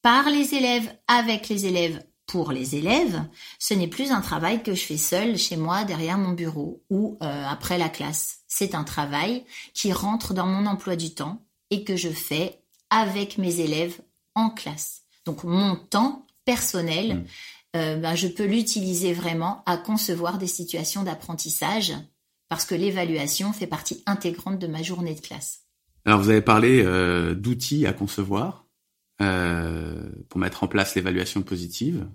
par 0.01 0.29
les 0.29 0.55
élèves, 0.55 0.91
avec 1.07 1.49
les 1.49 1.65
élèves, 1.65 2.03
pour 2.29 2.51
les 2.51 2.75
élèves, 2.75 3.23
ce 3.57 3.73
n'est 3.73 3.87
plus 3.87 4.11
un 4.11 4.21
travail 4.21 4.61
que 4.61 4.75
je 4.75 4.85
fais 4.85 4.97
seul 4.97 5.37
chez 5.37 5.57
moi 5.57 5.83
derrière 5.83 6.17
mon 6.17 6.33
bureau 6.33 6.83
ou 6.91 7.17
euh, 7.23 7.45
après 7.47 7.79
la 7.79 7.89
classe. 7.89 8.41
C'est 8.47 8.75
un 8.75 8.83
travail 8.83 9.45
qui 9.73 9.91
rentre 9.91 10.35
dans 10.35 10.45
mon 10.45 10.67
emploi 10.67 10.95
du 10.95 11.15
temps 11.15 11.43
et 11.71 11.83
que 11.83 11.95
je 11.95 12.09
fais 12.09 12.61
avec 12.91 13.39
mes 13.39 13.59
élèves 13.59 13.99
en 14.35 14.51
classe. 14.51 15.01
Donc 15.25 15.43
mon 15.43 15.75
temps 15.75 16.27
personnel, 16.45 17.15
mmh. 17.15 17.25
euh, 17.77 17.95
ben, 17.97 18.15
je 18.15 18.27
peux 18.27 18.45
l'utiliser 18.45 19.11
vraiment 19.11 19.63
à 19.65 19.77
concevoir 19.77 20.37
des 20.37 20.47
situations 20.47 21.01
d'apprentissage 21.01 21.93
parce 22.49 22.65
que 22.65 22.75
l'évaluation 22.75 23.53
fait 23.53 23.67
partie 23.67 24.03
intégrante 24.05 24.59
de 24.59 24.67
ma 24.67 24.81
journée 24.81 25.15
de 25.15 25.21
classe. 25.21 25.61
Alors 26.05 26.19
vous 26.19 26.29
avez 26.29 26.41
parlé 26.41 26.81
euh, 26.83 27.35
d'outils 27.35 27.85
à 27.85 27.93
concevoir 27.93 28.67
euh, 29.21 30.09
pour 30.29 30.39
mettre 30.39 30.63
en 30.63 30.67
place 30.67 30.95
l'évaluation 30.95 31.41
positive, 31.43 32.07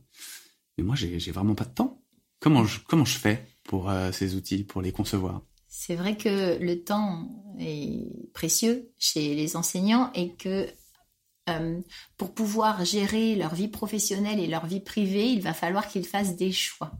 mais 0.76 0.84
moi 0.84 0.96
j'ai 0.96 1.30
vraiment 1.30 1.54
pas 1.54 1.64
de 1.64 1.74
temps. 1.74 2.02
Comment 2.40 2.64
je 2.64 2.80
comment 2.80 3.04
je 3.04 3.16
fais 3.16 3.46
pour 3.62 3.88
euh, 3.88 4.10
ces 4.10 4.34
outils, 4.34 4.64
pour 4.64 4.82
les 4.82 4.92
concevoir? 4.92 5.42
C'est 5.68 5.96
vrai 5.96 6.16
que 6.16 6.58
le 6.60 6.82
temps 6.82 7.28
est 7.58 8.32
précieux 8.32 8.90
chez 8.98 9.34
les 9.34 9.56
enseignants 9.56 10.10
et 10.14 10.34
que 10.34 10.66
pour 12.16 12.32
pouvoir 12.32 12.86
gérer 12.86 13.34
leur 13.34 13.54
vie 13.54 13.68
professionnelle 13.68 14.40
et 14.40 14.46
leur 14.46 14.64
vie 14.64 14.80
privée, 14.80 15.26
il 15.26 15.42
va 15.42 15.52
falloir 15.52 15.88
qu'ils 15.88 16.06
fassent 16.06 16.36
des 16.36 16.52
choix. 16.52 16.92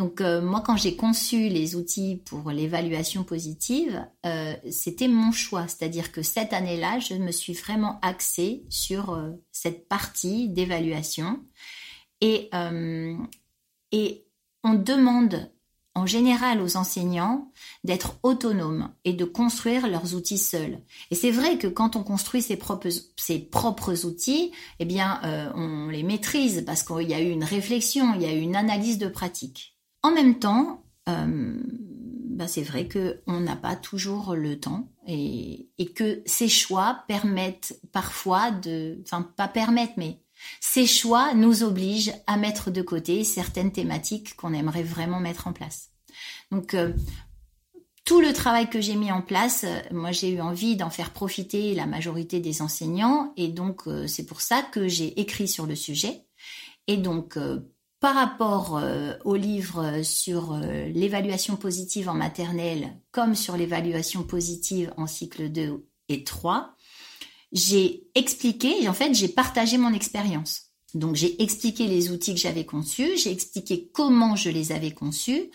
Donc 0.00 0.22
euh, 0.22 0.40
moi, 0.40 0.62
quand 0.64 0.78
j'ai 0.78 0.96
conçu 0.96 1.50
les 1.50 1.76
outils 1.76 2.22
pour 2.24 2.50
l'évaluation 2.52 3.22
positive, 3.22 4.02
euh, 4.24 4.54
c'était 4.70 5.08
mon 5.08 5.30
choix. 5.30 5.68
C'est-à-dire 5.68 6.10
que 6.10 6.22
cette 6.22 6.54
année-là, 6.54 7.00
je 7.00 7.12
me 7.12 7.30
suis 7.30 7.52
vraiment 7.52 7.98
axée 8.00 8.64
sur 8.70 9.10
euh, 9.10 9.32
cette 9.52 9.88
partie 9.88 10.48
d'évaluation. 10.48 11.44
Et, 12.22 12.48
on 14.62 14.74
demande 14.74 15.50
en 15.94 16.06
général 16.06 16.62
aux 16.62 16.78
enseignants 16.78 17.52
d'être 17.84 18.18
autonomes 18.22 18.94
et 19.04 19.12
de 19.12 19.24
construire 19.26 19.86
leurs 19.86 20.14
outils 20.14 20.38
seuls. 20.38 20.78
Et 21.10 21.14
c'est 21.14 21.30
vrai 21.30 21.58
que 21.58 21.66
quand 21.66 21.96
on 21.96 22.02
construit 22.02 22.40
ses 22.40 22.56
propres, 22.56 24.06
outils, 24.06 24.52
eh 24.78 24.84
bien, 24.86 25.52
on 25.54 25.88
les 25.88 26.02
maîtrise 26.02 26.62
parce 26.66 26.82
qu'il 26.82 27.08
y 27.08 27.14
a 27.14 27.20
eu 27.20 27.30
une 27.30 27.44
réflexion, 27.44 28.14
il 28.14 28.22
y 28.22 28.26
a 28.26 28.32
eu 28.32 28.40
une 28.40 28.56
analyse 28.56 28.98
de 28.98 29.08
pratique. 29.08 29.79
En 30.02 30.12
même 30.12 30.38
temps, 30.38 30.84
bah, 32.40 32.48
c'est 32.48 32.62
vrai 32.62 32.88
que 32.88 33.20
on 33.26 33.40
n'a 33.40 33.54
pas 33.54 33.76
toujours 33.76 34.34
le 34.34 34.58
temps 34.58 34.88
et, 35.06 35.68
que 35.94 36.22
ces 36.24 36.48
choix 36.48 37.04
permettent 37.06 37.78
parfois 37.92 38.50
de, 38.50 38.98
enfin 39.02 39.30
pas 39.36 39.46
permettent, 39.46 39.98
mais 39.98 40.22
ces 40.58 40.86
choix 40.86 41.34
nous 41.34 41.62
obligent 41.62 42.14
à 42.26 42.38
mettre 42.38 42.70
de 42.70 42.80
côté 42.80 43.24
certaines 43.24 43.72
thématiques 43.72 44.36
qu'on 44.36 44.54
aimerait 44.54 44.82
vraiment 44.82 45.20
mettre 45.20 45.48
en 45.48 45.52
place. 45.52 45.90
Donc, 46.50 46.72
euh, 46.72 46.94
tout 48.06 48.22
le 48.22 48.32
travail 48.32 48.70
que 48.70 48.80
j'ai 48.80 48.96
mis 48.96 49.12
en 49.12 49.20
place, 49.20 49.64
euh, 49.64 49.78
moi 49.90 50.10
j'ai 50.10 50.30
eu 50.30 50.40
envie 50.40 50.76
d'en 50.76 50.88
faire 50.88 51.10
profiter 51.10 51.74
la 51.74 51.84
majorité 51.84 52.40
des 52.40 52.62
enseignants 52.62 53.34
et 53.36 53.48
donc 53.48 53.82
c'est 54.06 54.24
pour 54.24 54.40
ça 54.40 54.62
que 54.62 54.88
j'ai 54.88 55.20
écrit 55.20 55.46
sur 55.46 55.66
le 55.66 55.76
sujet. 55.76 56.24
Et 56.86 56.96
donc, 56.96 57.36
par 58.00 58.14
rapport 58.14 58.82
au 59.24 59.36
livre 59.36 60.02
sur 60.02 60.56
l'évaluation 60.56 61.56
positive 61.56 62.08
en 62.08 62.14
maternelle 62.14 62.96
comme 63.12 63.34
sur 63.34 63.56
l'évaluation 63.56 64.22
positive 64.22 64.92
en 64.96 65.06
cycle 65.06 65.50
2 65.50 65.86
et 66.08 66.24
3, 66.24 66.74
j'ai 67.52 68.04
expliqué, 68.14 68.88
en 68.88 68.92
fait, 68.92 69.14
j'ai 69.14 69.28
partagé 69.28 69.78
mon 69.78 69.92
expérience. 69.92 70.70
Donc, 70.94 71.16
j'ai 71.16 71.40
expliqué 71.42 71.86
les 71.86 72.10
outils 72.10 72.34
que 72.34 72.40
j'avais 72.40 72.64
conçus, 72.64 73.16
j'ai 73.16 73.30
expliqué 73.30 73.90
comment 73.92 74.36
je 74.36 74.50
les 74.50 74.72
avais 74.72 74.92
conçus. 74.92 75.50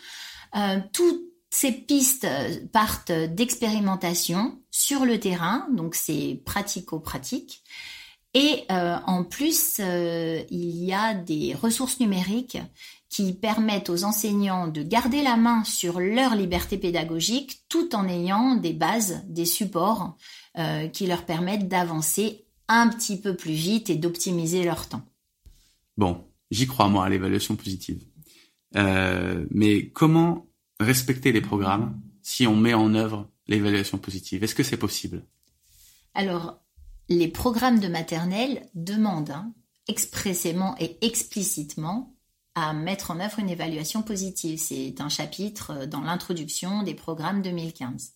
Euh, 0.56 0.78
toutes 0.92 1.22
ces 1.50 1.72
pistes 1.72 2.26
partent 2.72 3.12
d'expérimentation 3.12 4.60
sur 4.70 5.04
le 5.04 5.20
terrain, 5.20 5.66
donc 5.72 5.94
c'est 5.94 6.42
pratico-pratique. 6.44 7.62
Et 8.38 8.64
euh, 8.70 8.98
en 9.06 9.24
plus, 9.24 9.80
euh, 9.80 10.42
il 10.50 10.84
y 10.84 10.92
a 10.92 11.14
des 11.14 11.54
ressources 11.54 12.00
numériques 12.00 12.58
qui 13.08 13.32
permettent 13.32 13.88
aux 13.88 14.04
enseignants 14.04 14.68
de 14.68 14.82
garder 14.82 15.22
la 15.22 15.38
main 15.38 15.64
sur 15.64 16.00
leur 16.00 16.34
liberté 16.34 16.76
pédagogique 16.76 17.62
tout 17.70 17.96
en 17.96 18.06
ayant 18.06 18.56
des 18.56 18.74
bases, 18.74 19.24
des 19.26 19.46
supports 19.46 20.18
euh, 20.58 20.86
qui 20.88 21.06
leur 21.06 21.24
permettent 21.24 21.66
d'avancer 21.66 22.44
un 22.68 22.88
petit 22.88 23.18
peu 23.18 23.34
plus 23.34 23.54
vite 23.54 23.88
et 23.88 23.96
d'optimiser 23.96 24.64
leur 24.64 24.86
temps. 24.86 25.06
Bon, 25.96 26.22
j'y 26.50 26.66
crois 26.66 26.88
moi 26.88 27.06
à 27.06 27.08
l'évaluation 27.08 27.56
positive. 27.56 28.04
Mais 28.74 29.88
comment 29.94 30.46
respecter 30.78 31.32
les 31.32 31.40
programmes 31.40 31.98
si 32.20 32.46
on 32.46 32.54
met 32.54 32.74
en 32.74 32.94
œuvre 32.94 33.30
l'évaluation 33.46 33.96
positive? 33.96 34.44
Est-ce 34.44 34.54
que 34.54 34.62
c'est 34.62 34.76
possible? 34.76 35.24
Alors, 36.12 36.60
les 37.08 37.28
programmes 37.28 37.80
de 37.80 37.88
maternelle 37.88 38.68
demandent 38.74 39.30
hein, 39.30 39.52
expressément 39.88 40.74
et 40.78 40.98
explicitement 41.04 42.14
à 42.54 42.72
mettre 42.72 43.10
en 43.10 43.20
œuvre 43.20 43.38
une 43.38 43.50
évaluation 43.50 44.02
positive. 44.02 44.58
C'est 44.58 45.00
un 45.00 45.08
chapitre 45.08 45.84
dans 45.86 46.00
l'introduction 46.00 46.82
des 46.82 46.94
programmes 46.94 47.42
2015. 47.42 48.14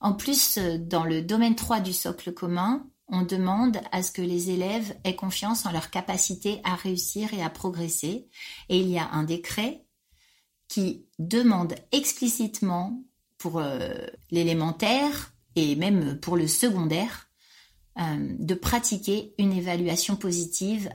En 0.00 0.14
plus, 0.14 0.56
euh, 0.56 0.78
dans 0.78 1.04
le 1.04 1.20
domaine 1.20 1.56
3 1.56 1.80
du 1.80 1.92
socle 1.92 2.32
commun, 2.32 2.88
on 3.08 3.22
demande 3.22 3.80
à 3.90 4.02
ce 4.02 4.12
que 4.12 4.22
les 4.22 4.50
élèves 4.50 4.96
aient 5.04 5.16
confiance 5.16 5.66
en 5.66 5.72
leur 5.72 5.90
capacité 5.90 6.60
à 6.64 6.76
réussir 6.76 7.34
et 7.34 7.42
à 7.42 7.50
progresser. 7.50 8.28
Et 8.68 8.78
il 8.78 8.88
y 8.88 8.98
a 8.98 9.10
un 9.10 9.24
décret 9.24 9.84
qui 10.68 11.06
demande 11.18 11.74
explicitement 11.90 13.02
pour 13.36 13.58
euh, 13.58 14.06
l'élémentaire 14.30 15.34
et 15.56 15.74
même 15.74 16.20
pour 16.20 16.36
le 16.36 16.46
secondaire 16.46 17.29
euh, 18.00 18.36
de 18.38 18.54
pratiquer 18.54 19.34
une 19.38 19.52
évaluation 19.52 20.16
positive 20.16 20.90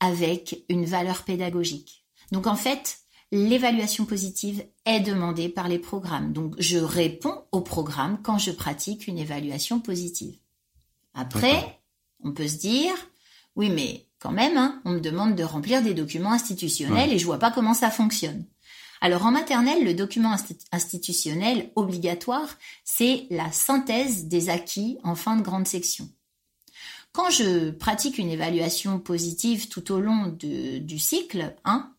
avec 0.00 0.64
une 0.68 0.84
valeur 0.84 1.24
pédagogique. 1.24 2.04
Donc 2.32 2.46
en 2.46 2.56
fait, 2.56 2.98
l'évaluation 3.32 4.04
positive 4.04 4.64
est 4.84 5.00
demandée 5.00 5.48
par 5.48 5.68
les 5.68 5.78
programmes. 5.78 6.32
Donc, 6.32 6.54
je 6.58 6.78
réponds 6.78 7.42
au 7.52 7.60
programme 7.60 8.18
quand 8.22 8.38
je 8.38 8.50
pratique 8.50 9.06
une 9.06 9.18
évaluation 9.18 9.80
positive. 9.80 10.36
Après, 11.14 11.80
on 12.22 12.32
peut 12.32 12.48
se 12.48 12.58
dire, 12.58 12.94
oui, 13.56 13.70
mais 13.70 14.06
quand 14.18 14.32
même, 14.32 14.56
hein, 14.56 14.80
on 14.84 14.92
me 14.92 15.00
demande 15.00 15.34
de 15.34 15.42
remplir 15.42 15.82
des 15.82 15.94
documents 15.94 16.32
institutionnels 16.32 17.12
et 17.12 17.18
je 17.18 17.24
vois 17.24 17.38
pas 17.38 17.50
comment 17.50 17.74
ça 17.74 17.90
fonctionne. 17.90 18.44
Alors 19.00 19.26
en 19.26 19.30
maternelle, 19.30 19.84
le 19.84 19.94
document 19.94 20.34
institutionnel 20.72 21.70
obligatoire, 21.76 22.48
c'est 22.84 23.26
la 23.30 23.52
synthèse 23.52 24.26
des 24.26 24.48
acquis 24.48 24.98
en 25.04 25.14
fin 25.14 25.36
de 25.36 25.42
grande 25.42 25.66
section. 25.66 26.08
Quand 27.12 27.30
je 27.30 27.70
pratique 27.70 28.18
une 28.18 28.30
évaluation 28.30 28.98
positive 28.98 29.68
tout 29.68 29.92
au 29.92 30.00
long 30.00 30.36
du 30.38 30.98
cycle, 30.98 31.54
hein, 31.64 31.94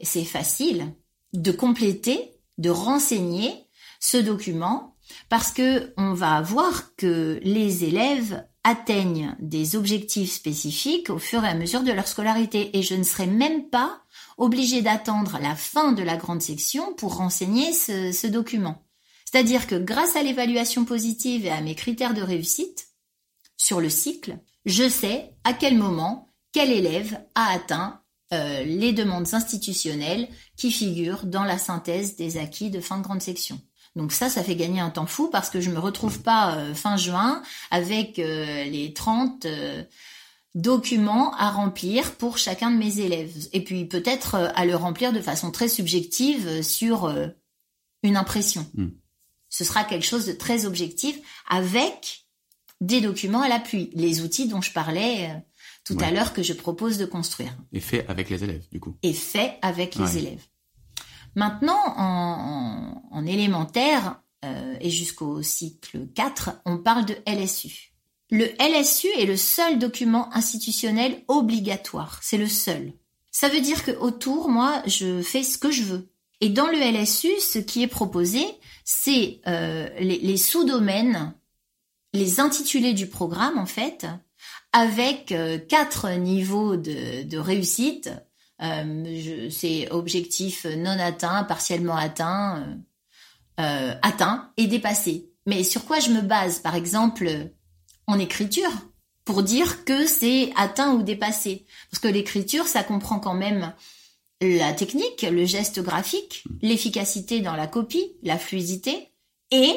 c'est 0.00 0.24
facile 0.24 0.94
de 1.34 1.52
compléter, 1.52 2.32
de 2.58 2.70
renseigner 2.70 3.66
ce 4.00 4.16
document 4.16 4.96
parce 5.28 5.52
que 5.52 5.92
on 5.96 6.14
va 6.14 6.40
voir 6.40 6.94
que 6.96 7.38
les 7.42 7.84
élèves 7.84 8.44
atteignent 8.64 9.36
des 9.40 9.76
objectifs 9.76 10.32
spécifiques 10.32 11.10
au 11.10 11.18
fur 11.18 11.44
et 11.44 11.48
à 11.48 11.54
mesure 11.54 11.82
de 11.82 11.92
leur 11.92 12.06
scolarité 12.06 12.76
et 12.76 12.82
je 12.82 12.94
ne 12.94 13.02
serai 13.02 13.26
même 13.26 13.68
pas 13.68 14.01
obligée 14.38 14.82
d'attendre 14.82 15.38
la 15.40 15.54
fin 15.54 15.92
de 15.92 16.02
la 16.02 16.16
grande 16.16 16.42
section 16.42 16.94
pour 16.94 17.16
renseigner 17.16 17.72
ce, 17.72 18.26
document. 18.26 18.84
C'est-à-dire 19.24 19.66
que 19.66 19.76
grâce 19.76 20.16
à 20.16 20.22
l'évaluation 20.22 20.84
positive 20.84 21.46
et 21.46 21.50
à 21.50 21.60
mes 21.60 21.74
critères 21.74 22.14
de 22.14 22.22
réussite 22.22 22.88
sur 23.56 23.80
le 23.80 23.90
cycle, 23.90 24.38
je 24.64 24.88
sais 24.88 25.34
à 25.44 25.52
quel 25.52 25.76
moment 25.76 26.28
quel 26.52 26.70
élève 26.70 27.20
a 27.34 27.50
atteint 27.50 28.02
euh, 28.32 28.64
les 28.64 28.92
demandes 28.92 29.34
institutionnelles 29.34 30.28
qui 30.56 30.70
figurent 30.70 31.24
dans 31.24 31.44
la 31.44 31.58
synthèse 31.58 32.16
des 32.16 32.38
acquis 32.38 32.70
de 32.70 32.80
fin 32.80 32.98
de 32.98 33.02
grande 33.02 33.22
section. 33.22 33.60
Donc 33.94 34.12
ça, 34.12 34.30
ça 34.30 34.42
fait 34.42 34.56
gagner 34.56 34.80
un 34.80 34.90
temps 34.90 35.06
fou 35.06 35.28
parce 35.30 35.50
que 35.50 35.60
je 35.60 35.70
me 35.70 35.78
retrouve 35.78 36.22
pas 36.22 36.56
euh, 36.56 36.74
fin 36.74 36.96
juin 36.96 37.42
avec 37.70 38.18
euh, 38.18 38.64
les 38.64 38.94
30 38.94 39.46
documents 40.54 41.34
à 41.36 41.50
remplir 41.50 42.14
pour 42.16 42.38
chacun 42.38 42.70
de 42.70 42.76
mes 42.76 43.00
élèves. 43.00 43.48
Et 43.52 43.64
puis 43.64 43.84
peut-être 43.86 44.34
à 44.54 44.64
le 44.66 44.76
remplir 44.76 45.12
de 45.12 45.20
façon 45.20 45.50
très 45.50 45.68
subjective 45.68 46.62
sur 46.62 47.14
une 48.02 48.16
impression. 48.16 48.66
Hmm. 48.74 48.88
Ce 49.48 49.64
sera 49.64 49.84
quelque 49.84 50.04
chose 50.04 50.26
de 50.26 50.32
très 50.32 50.66
objectif 50.66 51.18
avec 51.48 52.26
des 52.80 53.00
documents 53.00 53.42
à 53.42 53.48
l'appui, 53.48 53.90
les 53.94 54.22
outils 54.22 54.48
dont 54.48 54.60
je 54.60 54.72
parlais 54.72 55.42
tout 55.84 55.96
à 56.00 56.10
l'heure 56.10 56.32
que 56.32 56.42
je 56.42 56.52
propose 56.52 56.98
de 56.98 57.06
construire. 57.06 57.56
Et 57.72 57.80
fait 57.80 58.06
avec 58.08 58.30
les 58.30 58.44
élèves, 58.44 58.66
du 58.70 58.80
coup. 58.80 58.96
Et 59.02 59.12
fait 59.12 59.58
avec 59.62 59.96
les 59.96 60.18
élèves. 60.18 60.44
Maintenant, 61.34 61.80
en, 61.96 63.26
élémentaire 63.26 64.20
euh, 64.44 64.76
et 64.80 64.90
jusqu'au 64.90 65.42
cycle 65.42 66.08
4, 66.14 66.60
on 66.64 66.78
parle 66.78 67.04
de 67.04 67.16
LSU. 67.26 67.91
Le 68.32 68.46
LSU 68.58 69.08
est 69.18 69.26
le 69.26 69.36
seul 69.36 69.78
document 69.78 70.34
institutionnel 70.34 71.22
obligatoire. 71.28 72.18
C'est 72.22 72.38
le 72.38 72.48
seul. 72.48 72.94
Ça 73.30 73.50
veut 73.50 73.60
dire 73.60 73.84
que 73.84 73.90
autour, 73.90 74.48
moi, 74.48 74.82
je 74.86 75.20
fais 75.20 75.42
ce 75.42 75.58
que 75.58 75.70
je 75.70 75.82
veux. 75.82 76.08
Et 76.40 76.48
dans 76.48 76.66
le 76.66 76.78
LSU, 76.78 77.28
ce 77.40 77.58
qui 77.58 77.82
est 77.82 77.88
proposé, 77.88 78.42
c'est 78.86 79.42
euh, 79.46 79.86
les, 80.00 80.38
sous-domaines, 80.38 81.34
les 82.14 82.40
intitulés 82.40 82.94
du 82.94 83.06
programme, 83.06 83.58
en 83.58 83.66
fait, 83.66 84.06
avec 84.72 85.30
euh, 85.32 85.58
quatre 85.58 86.10
niveaux 86.12 86.76
de, 86.76 87.36
réussite. 87.36 88.10
Euh, 88.62 89.50
c'est 89.50 89.90
objectif 89.90 90.64
non 90.64 90.98
atteint, 90.98 91.44
partiellement 91.44 91.96
atteint, 91.96 92.78
atteint 93.58 94.50
et 94.56 94.68
dépassé. 94.68 95.28
Mais 95.44 95.64
sur 95.64 95.84
quoi 95.84 96.00
je 96.00 96.10
me 96.10 96.22
base, 96.22 96.60
par 96.60 96.76
exemple, 96.76 97.52
en 98.06 98.18
écriture, 98.18 98.70
pour 99.24 99.42
dire 99.42 99.84
que 99.84 100.06
c'est 100.06 100.52
atteint 100.56 100.94
ou 100.94 101.02
dépassé 101.02 101.64
Parce 101.90 102.00
que 102.00 102.08
l'écriture, 102.08 102.66
ça 102.66 102.82
comprend 102.82 103.18
quand 103.18 103.34
même 103.34 103.72
la 104.40 104.72
technique, 104.72 105.22
le 105.22 105.44
geste 105.44 105.80
graphique, 105.80 106.44
l'efficacité 106.62 107.40
dans 107.40 107.54
la 107.54 107.68
copie, 107.68 108.16
la 108.22 108.38
fluidité 108.38 109.12
et 109.50 109.74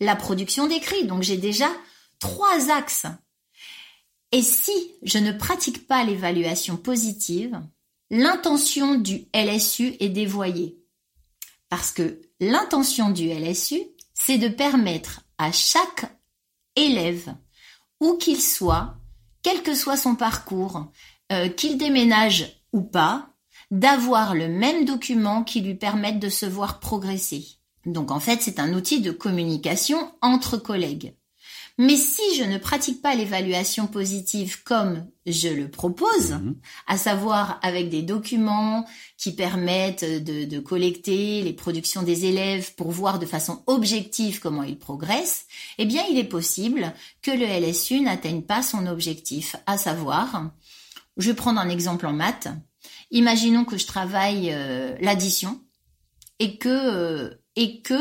la 0.00 0.16
production 0.16 0.66
d'écrit. 0.66 1.06
Donc 1.06 1.22
j'ai 1.22 1.36
déjà 1.36 1.68
trois 2.18 2.70
axes 2.70 3.06
et 4.34 4.42
si 4.42 4.72
je 5.02 5.18
ne 5.18 5.30
pratique 5.30 5.86
pas 5.86 6.02
l'évaluation 6.02 6.76
positive, 6.76 7.62
l'intention 8.10 8.96
du 8.96 9.26
LSU 9.32 9.94
est 10.00 10.08
dévoyée. 10.08 10.76
Parce 11.68 11.92
que 11.92 12.20
l'intention 12.40 13.10
du 13.10 13.28
LSU, 13.28 13.80
c'est 14.12 14.38
de 14.38 14.48
permettre 14.48 15.20
à 15.38 15.52
chaque 15.52 16.13
élève, 16.76 17.34
où 18.00 18.14
qu'il 18.14 18.40
soit, 18.40 18.96
quel 19.42 19.62
que 19.62 19.74
soit 19.74 19.96
son 19.96 20.14
parcours, 20.14 20.90
euh, 21.32 21.48
qu'il 21.48 21.78
déménage 21.78 22.60
ou 22.72 22.82
pas, 22.82 23.30
d'avoir 23.70 24.34
le 24.34 24.48
même 24.48 24.84
document 24.84 25.42
qui 25.42 25.60
lui 25.60 25.74
permette 25.74 26.18
de 26.18 26.28
se 26.28 26.46
voir 26.46 26.80
progresser. 26.80 27.46
Donc 27.86 28.10
en 28.10 28.20
fait, 28.20 28.40
c'est 28.42 28.58
un 28.58 28.72
outil 28.74 29.00
de 29.00 29.10
communication 29.10 30.12
entre 30.22 30.56
collègues. 30.56 31.14
Mais 31.76 31.96
si 31.96 32.22
je 32.38 32.44
ne 32.44 32.58
pratique 32.58 33.02
pas 33.02 33.16
l'évaluation 33.16 33.88
positive 33.88 34.62
comme 34.62 35.06
je 35.26 35.48
le 35.48 35.68
propose, 35.68 36.30
Mhm. 36.30 36.56
à 36.86 36.96
savoir 36.96 37.58
avec 37.62 37.88
des 37.88 38.02
documents 38.02 38.86
qui 39.18 39.32
permettent 39.34 40.04
de, 40.04 40.44
de 40.44 40.58
collecter 40.60 41.42
les 41.42 41.52
productions 41.52 42.02
des 42.04 42.26
élèves 42.26 42.74
pour 42.76 42.92
voir 42.92 43.18
de 43.18 43.26
façon 43.26 43.62
objective 43.66 44.38
comment 44.38 44.62
ils 44.62 44.78
progressent, 44.78 45.46
eh 45.78 45.84
bien 45.84 46.04
il 46.08 46.18
est 46.18 46.24
possible 46.24 46.92
que 47.22 47.32
le 47.32 47.44
LSU 47.44 48.00
n'atteigne 48.00 48.42
pas 48.42 48.62
son 48.62 48.86
objectif, 48.86 49.56
à 49.66 49.76
savoir, 49.76 50.50
je 51.16 51.30
vais 51.30 51.36
prendre 51.36 51.60
un 51.60 51.68
exemple 51.68 52.06
en 52.06 52.12
maths, 52.12 52.48
imaginons 53.10 53.64
que 53.64 53.78
je 53.78 53.86
travaille 53.86 54.50
euh, 54.52 54.94
l'addition 55.00 55.60
et 56.38 56.56
que 56.56 56.68
euh, 56.68 57.30
et 57.56 57.80
que 57.82 57.94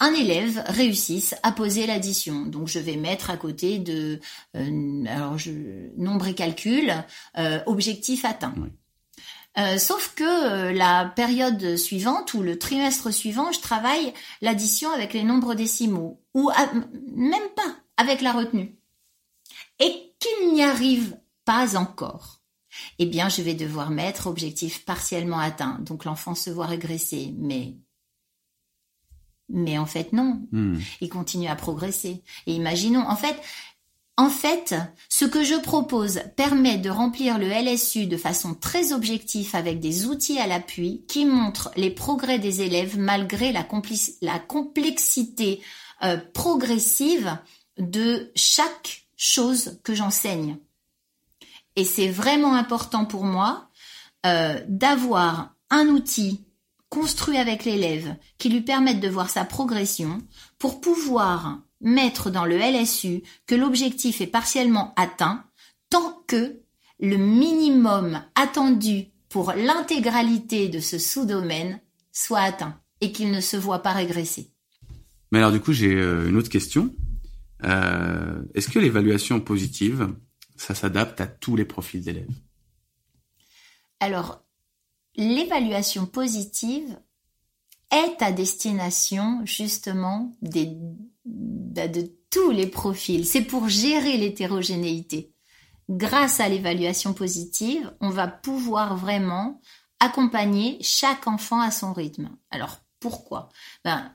un 0.00 0.12
élève 0.12 0.62
réussisse 0.66 1.34
à 1.42 1.52
poser 1.52 1.86
l'addition. 1.86 2.46
Donc 2.46 2.68
je 2.68 2.78
vais 2.78 2.96
mettre 2.96 3.30
à 3.30 3.36
côté 3.36 3.78
de 3.78 4.20
euh, 4.56 5.04
alors 5.08 5.38
je, 5.38 5.50
nombre 5.96 6.26
et 6.26 6.34
calcul 6.34 6.92
euh, 7.38 7.60
objectif 7.66 8.24
atteint. 8.24 8.54
Oui. 8.58 8.68
Euh, 9.58 9.78
sauf 9.78 10.14
que 10.14 10.24
euh, 10.24 10.72
la 10.72 11.06
période 11.16 11.76
suivante 11.76 12.34
ou 12.34 12.42
le 12.42 12.58
trimestre 12.58 13.10
suivant, 13.10 13.52
je 13.52 13.60
travaille 13.60 14.12
l'addition 14.42 14.90
avec 14.90 15.14
les 15.14 15.24
nombres 15.24 15.54
décimaux 15.54 16.20
ou 16.34 16.50
à- 16.50 16.70
même 17.14 17.48
pas 17.54 17.76
avec 17.96 18.20
la 18.20 18.32
retenue 18.32 18.76
et 19.78 20.12
qu'il 20.18 20.52
n'y 20.52 20.62
arrive 20.62 21.16
pas 21.46 21.76
encore. 21.78 22.42
Eh 22.98 23.06
bien, 23.06 23.30
je 23.30 23.40
vais 23.40 23.54
devoir 23.54 23.88
mettre 23.88 24.26
objectif 24.26 24.84
partiellement 24.84 25.38
atteint. 25.38 25.78
Donc 25.80 26.04
l'enfant 26.04 26.34
se 26.34 26.50
voit 26.50 26.66
régresser, 26.66 27.34
mais 27.38 27.76
mais 29.48 29.78
en 29.78 29.86
fait 29.86 30.12
non, 30.12 30.40
Hmm. 30.52 30.78
il 31.00 31.08
continue 31.08 31.48
à 31.48 31.56
progresser. 31.56 32.22
Et 32.46 32.54
imaginons, 32.54 33.06
en 33.08 33.16
fait, 33.16 33.36
en 34.18 34.30
fait, 34.30 34.74
ce 35.10 35.26
que 35.26 35.44
je 35.44 35.54
propose 35.54 36.20
permet 36.36 36.78
de 36.78 36.88
remplir 36.88 37.38
le 37.38 37.48
LSU 37.48 38.06
de 38.06 38.16
façon 38.16 38.54
très 38.54 38.92
objective 38.92 39.54
avec 39.54 39.78
des 39.78 40.06
outils 40.06 40.38
à 40.38 40.46
l'appui 40.46 41.04
qui 41.06 41.26
montrent 41.26 41.70
les 41.76 41.90
progrès 41.90 42.38
des 42.38 42.62
élèves 42.62 42.98
malgré 42.98 43.52
la, 43.52 43.62
complexité 44.38 45.60
euh, 46.02 46.16
progressive 46.32 47.36
de 47.78 48.32
chaque 48.34 49.06
chose 49.18 49.78
que 49.84 49.94
j'enseigne. 49.94 50.56
Et 51.74 51.84
c'est 51.84 52.08
vraiment 52.08 52.54
important 52.54 53.04
pour 53.04 53.24
moi 53.24 53.68
euh, 54.24 54.58
d'avoir 54.66 55.54
un 55.68 55.88
outil 55.88 56.45
construit 56.96 57.36
avec 57.36 57.66
l'élève 57.66 58.16
qui 58.38 58.48
lui 58.48 58.62
permette 58.62 59.00
de 59.00 59.08
voir 59.08 59.28
sa 59.28 59.44
progression 59.44 60.22
pour 60.58 60.80
pouvoir 60.80 61.60
mettre 61.82 62.30
dans 62.30 62.46
le 62.46 62.56
LSU 62.56 63.22
que 63.46 63.54
l'objectif 63.54 64.22
est 64.22 64.26
partiellement 64.26 64.94
atteint 64.96 65.44
tant 65.90 66.22
que 66.26 66.58
le 66.98 67.18
minimum 67.18 68.22
attendu 68.34 69.08
pour 69.28 69.52
l'intégralité 69.52 70.70
de 70.70 70.80
ce 70.80 70.98
sous-domaine 70.98 71.80
soit 72.12 72.40
atteint 72.40 72.80
et 73.02 73.12
qu'il 73.12 73.30
ne 73.30 73.42
se 73.42 73.58
voit 73.58 73.82
pas 73.82 73.92
régresser. 73.92 74.50
Mais 75.32 75.40
alors 75.40 75.52
du 75.52 75.60
coup, 75.60 75.74
j'ai 75.74 75.94
euh, 75.96 76.30
une 76.30 76.38
autre 76.38 76.48
question. 76.48 76.94
Euh, 77.64 78.42
Est-ce 78.54 78.70
que 78.70 78.78
l'évaluation 78.78 79.38
positive, 79.38 80.14
ça 80.56 80.74
s'adapte 80.74 81.20
à 81.20 81.26
tous 81.26 81.56
les 81.56 81.66
profils 81.66 82.00
d'élèves? 82.00 82.32
Alors, 84.00 84.45
l'évaluation 85.16 86.06
positive 86.06 86.98
est 87.90 88.20
à 88.20 88.32
destination 88.32 89.40
justement 89.44 90.32
de, 90.42 90.66
de 91.24 92.10
tous 92.30 92.50
les 92.50 92.66
profils. 92.66 93.26
C'est 93.26 93.42
pour 93.44 93.68
gérer 93.68 94.16
l'hétérogénéité. 94.16 95.32
Grâce 95.88 96.40
à 96.40 96.48
l'évaluation 96.48 97.14
positive, 97.14 97.92
on 98.00 98.10
va 98.10 98.26
pouvoir 98.26 98.96
vraiment 98.96 99.60
accompagner 100.00 100.78
chaque 100.82 101.26
enfant 101.26 101.60
à 101.60 101.70
son 101.70 101.92
rythme. 101.92 102.30
Alors, 102.50 102.80
pourquoi? 103.00 103.48
Ben, 103.84 104.12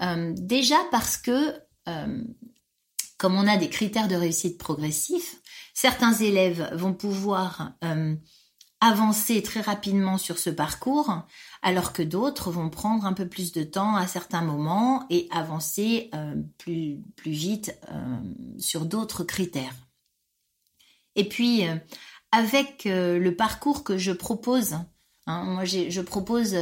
euh, 0.00 0.32
Déjà 0.36 0.76
parce 0.90 1.16
que, 1.18 1.54
euh, 1.88 2.24
comme 3.18 3.36
on 3.36 3.46
a 3.46 3.58
des 3.58 3.68
critères 3.68 4.08
de 4.08 4.16
réussite 4.16 4.58
progressifs, 4.58 5.40
certains 5.74 6.14
élèves 6.14 6.70
vont 6.74 6.94
pouvoir 6.94 7.74
euh, 7.84 8.16
avancer 8.80 9.42
très 9.42 9.60
rapidement 9.60 10.16
sur 10.16 10.38
ce 10.38 10.50
parcours, 10.50 11.22
alors 11.62 11.92
que 11.92 12.02
d'autres 12.02 12.50
vont 12.50 12.70
prendre 12.70 13.04
un 13.04 13.12
peu 13.12 13.28
plus 13.28 13.52
de 13.52 13.62
temps 13.62 13.94
à 13.96 14.06
certains 14.06 14.40
moments 14.40 15.06
et 15.10 15.28
avancer 15.30 16.10
euh, 16.14 16.34
plus, 16.58 16.98
plus 17.16 17.32
vite 17.32 17.78
euh, 17.90 18.16
sur 18.58 18.86
d'autres 18.86 19.22
critères. 19.22 19.74
Et 21.14 21.28
puis, 21.28 21.68
euh, 21.68 21.76
avec 22.32 22.84
le 22.86 23.30
parcours 23.30 23.82
que 23.82 23.98
je 23.98 24.12
propose, 24.12 24.74
hein, 25.26 25.44
moi 25.44 25.64
je 25.64 26.00
propose 26.00 26.54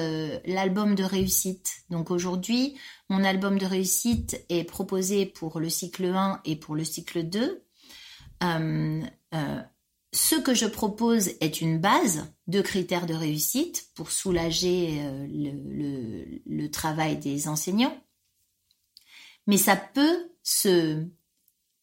l'album 0.47 0.95
de 0.95 1.05
réussite. 1.05 1.83
Donc 1.91 2.11
aujourd'hui, 2.11 2.75
mon 3.11 3.23
album 3.23 3.59
de 3.59 3.67
réussite 3.67 4.43
est 4.49 4.65
proposé 4.65 5.27
pour 5.27 5.61
le 5.61 5.69
cycle 5.69 6.07
1 6.07 6.41
et 6.47 6.57
pour 6.57 6.75
le 6.75 6.85
cycle 6.85 7.23
2. 7.23 7.63
Ce 10.13 10.37
que 10.37 10.55
je 10.55 10.67
propose 10.67 11.31
est 11.41 11.61
une 11.61 11.79
base 11.79 12.33
de 12.47 12.63
critères 12.63 13.07
de 13.07 13.15
réussite 13.15 13.91
pour 13.95 14.11
soulager 14.11 15.01
euh, 15.01 15.27
le, 16.47 16.71
travail 16.71 17.19
des 17.19 17.49
enseignants. 17.49 17.97
Mais 19.47 19.59
ça 19.59 19.77
peut 19.77 20.31
se 20.43 21.05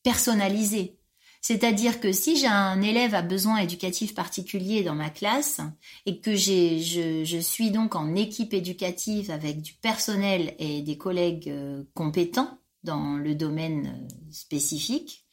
personnaliser. 0.04 0.98
C'est-à-dire 1.42 2.00
que 2.00 2.12
si 2.12 2.36
j'ai 2.38 2.48
un 2.48 2.82
élève 2.82 3.14
à 3.14 3.22
besoin 3.22 3.58
éducatif 3.58 4.16
particulier 4.16 4.82
dans 4.82 4.96
ma 4.96 5.12
classe 5.12 5.62
et 6.08 6.20
que 6.20 6.36
je, 6.36 7.40
suis 7.42 7.70
donc 7.70 7.96
en 7.96 8.16
équipe 8.16 8.54
éducative 8.54 9.30
avec 9.30 9.62
du 9.62 9.74
personnel 9.74 10.56
et 10.58 10.82
des 10.82 10.98
collègues 10.98 11.50
euh, 11.50 11.84
compétents 11.94 12.58
dans 12.84 13.18
le 13.18 13.36
domaine 13.36 13.88
euh, 13.88 14.32
spécifique, 14.32 15.25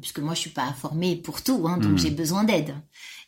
puisque 0.00 0.18
moi 0.18 0.34
je 0.34 0.40
suis 0.40 0.50
pas 0.50 0.72
formée 0.72 1.16
pour 1.16 1.42
tout, 1.42 1.64
hein, 1.66 1.78
donc 1.78 1.92
Mhm. 1.92 1.98
j'ai 1.98 2.10
besoin 2.10 2.44
d'aide. 2.44 2.74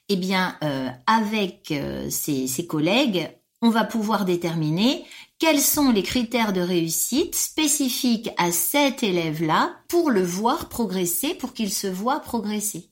Eh 0.08 0.16
bien, 0.16 0.56
euh, 0.62 0.88
avec 1.06 1.70
euh, 1.70 2.10
ces, 2.10 2.46
ces 2.46 2.66
collègues, 2.66 3.30
on 3.62 3.70
va 3.70 3.84
pouvoir 3.84 4.24
déterminer 4.24 5.04
quels 5.38 5.60
sont 5.60 5.90
les 5.90 6.02
critères 6.02 6.52
de 6.52 6.60
réussite 6.60 7.34
spécifiques 7.34 8.30
à 8.36 8.52
cet 8.52 9.02
élève-là 9.02 9.76
pour 9.88 10.10
le 10.10 10.22
voir 10.22 10.68
progresser, 10.68 11.34
pour 11.34 11.54
qu'il 11.54 11.72
se 11.72 11.86
voit 11.86 12.20
progresser. 12.20 12.90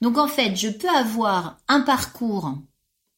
Donc 0.00 0.18
en 0.18 0.28
fait, 0.28 0.56
je 0.56 0.68
peux 0.68 0.88
avoir 0.88 1.58
un 1.68 1.80
parcours 1.80 2.54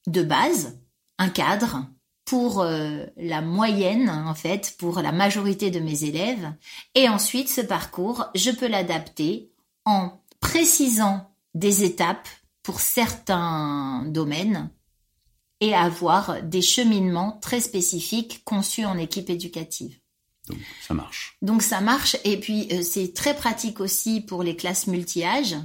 de 0.06 0.22
base, 0.22 0.78
un 1.18 1.28
cadre 1.28 1.86
pour 2.24 2.60
euh, 2.60 3.04
la 3.16 3.42
moyenne, 3.42 4.08
en 4.08 4.34
fait, 4.34 4.74
pour 4.78 5.00
la 5.00 5.12
majorité 5.12 5.70
de 5.70 5.80
mes 5.80 6.04
élèves, 6.04 6.52
et 6.94 7.08
ensuite 7.08 7.48
ce 7.48 7.60
parcours, 7.60 8.26
je 8.34 8.50
peux 8.50 8.68
l'adapter 8.68 9.50
en 9.84 10.20
précisant 10.40 11.30
des 11.54 11.84
étapes 11.84 12.28
pour 12.62 12.80
certains 12.80 14.04
domaines 14.06 14.70
et 15.60 15.74
avoir 15.74 16.42
des 16.42 16.62
cheminements 16.62 17.38
très 17.40 17.60
spécifiques 17.60 18.42
conçus 18.44 18.84
en 18.84 18.98
équipe 18.98 19.30
éducative. 19.30 19.98
Donc 20.48 20.58
ça 20.86 20.92
marche. 20.92 21.36
Donc 21.40 21.62
ça 21.62 21.80
marche 21.80 22.16
et 22.24 22.38
puis 22.38 22.68
euh, 22.70 22.82
c'est 22.82 23.14
très 23.14 23.34
pratique 23.34 23.80
aussi 23.80 24.20
pour 24.20 24.42
les 24.42 24.56
classes 24.56 24.86
multi-âges 24.86 25.56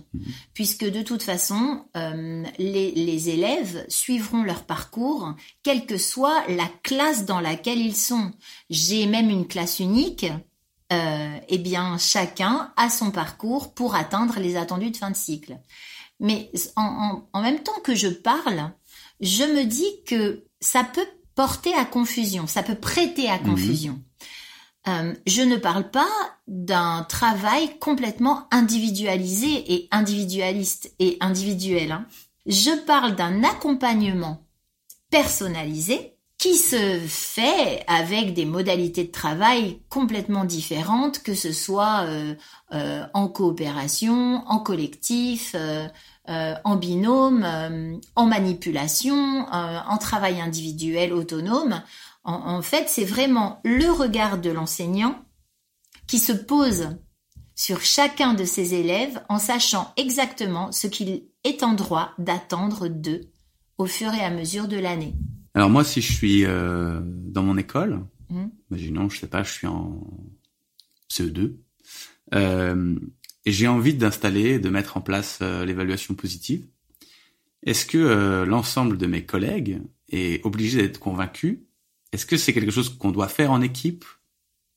puisque 0.54 0.86
de 0.89 1.02
toute 1.02 1.22
façon 1.22 1.86
euh, 1.98 2.44
les, 2.60 2.92
les 2.92 3.30
élèves 3.30 3.86
suivront 3.89 4.44
leur 4.44 4.63
parcours 4.63 5.34
quelle 5.63 5.86
que 5.86 5.98
soit 5.98 6.48
la 6.48 6.70
classe 6.82 7.26
dans 7.26 7.42
laquelle 7.42 7.80
ils 7.80 7.96
sont. 7.96 8.32
J'ai 8.70 9.06
même 9.06 9.30
une 9.30 9.48
classe 9.48 9.80
unique. 9.80 10.28
Euh, 10.92 11.38
eh 11.50 11.58
bien 11.60 11.98
chacun 12.00 12.72
a 12.76 12.89
son 12.89 13.12
parcours 13.12 13.74
pour 13.76 13.94
atteindre 13.96 14.39
les 14.39 14.56
attendus 14.56 14.89
de 14.92 14.98
fin 14.98 15.12
de 15.12 15.15
cycle. 15.15 15.60
Mais 16.22 16.52
en, 16.78 16.82
en- 16.84 17.30
en 17.34 17.42
même 17.44 17.62
temps 17.63 17.80
que 17.84 17.94
je 17.96 18.08
parle, 18.08 18.72
je 19.22 19.44
me 19.44 19.65
dis 19.65 19.92
que 20.08 20.46
ça 20.62 20.84
peut 20.84 21.06
porter 21.36 21.74
à 21.76 21.86
confusion, 21.86 22.48
ça 22.48 22.63
peut 22.63 22.76
prêter 22.76 23.30
à 23.30 23.38
Mhm. 23.39 23.46
confusion. 23.52 24.02
Euh, 24.89 25.13
je 25.28 25.41
ne 25.41 25.58
parle 25.58 25.89
pas 25.89 26.10
d'un 26.47 27.06
travail 27.08 27.78
complètement 27.80 28.47
individualisé 28.52 29.73
et 29.73 29.88
individualiste 29.91 30.93
et 30.99 31.17
individuel. 31.19 31.91
hein. 31.91 32.06
Je 32.45 32.71
parle 32.86 33.15
d'un 33.15 33.43
accompagnement 33.43 34.43
personnalisé 35.12 36.15
qui 36.38 36.56
se 36.56 36.99
fait 37.06 37.84
avec 37.88 38.34
des 38.34 38.45
modalités 38.45 39.04
de 39.04 39.12
travail 39.12 39.82
complètement 39.89 40.45
différentes, 40.45 41.21
que 41.21 41.34
ce 41.36 41.52
soit 41.52 42.06
euh, 42.06 42.34
euh, 42.73 43.06
en 43.13 43.28
coopération, 43.28 44.43
en 44.47 44.60
collectif, 44.60 45.56
en 46.63 46.75
binôme, 46.75 47.43
en 48.15 48.25
manipulation, 48.28 49.47
en 49.52 49.97
travail 49.97 50.39
individuel 50.39 51.12
autonome. 51.12 51.82
En, 52.30 52.58
en 52.58 52.62
fait, 52.62 52.88
c'est 52.89 53.06
vraiment 53.06 53.60
le 53.63 53.89
regard 53.92 54.38
de 54.38 54.52
l'enseignant 54.52 55.26
qui 56.06 56.20
se 56.20 56.32
pose 56.32 56.89
sur 57.56 57.82
chacun 57.82 58.36
de 58.36 58.46
ses 58.46 58.76
élèves 58.76 59.20
en 59.30 59.39
sachant 59.39 59.92
exactement 59.98 60.72
ce 60.72 60.86
qu'il 60.86 61.24
est 61.44 61.63
en 61.63 61.74
droit 61.74 62.12
d'attendre 62.20 62.88
d'eux 62.88 63.22
au 63.80 63.88
fur 63.88 64.13
et 64.13 64.22
à 64.22 64.30
mesure 64.30 64.68
de 64.68 64.78
l'année. 64.78 65.15
Alors 65.56 65.72
moi, 65.72 65.84
si 65.84 66.02
je 66.02 66.13
suis 66.13 66.46
euh, 66.46 67.02
dans 67.04 67.42
mon 67.42 67.58
école, 67.58 68.06
Mhm. 68.30 68.52
imaginons, 68.70 69.10
je 69.10 69.20
sais 69.22 69.28
pas, 69.28 69.42
je 69.42 69.52
suis 69.52 69.65
en 69.65 70.06
CE2, 71.10 71.56
euh, 72.36 72.96
et 73.46 73.52
j'ai 73.52 73.68
envie 73.68 73.96
d'installer, 73.96 74.60
de 74.60 74.70
mettre 74.70 74.98
en 74.98 75.02
place 75.02 75.39
euh, 75.42 75.65
l'évaluation 75.65 76.13
positive. 76.13 76.68
Est-ce 77.63 77.88
que 77.88 78.46
l'ensemble 78.46 79.00
de 79.00 79.08
mes 79.08 79.26
collègues 79.26 79.82
est 80.12 80.46
obligé 80.46 80.80
d'être 80.82 81.00
convaincu 81.00 81.65
Est-ce 82.12 82.26
que 82.26 82.38
c'est 82.38 82.54
quelque 82.54 82.72
chose 82.72 82.89
qu'on 82.89 83.12
doit 83.12 83.28
faire 83.28 83.52
en 83.52 83.62
équipe 83.62 84.06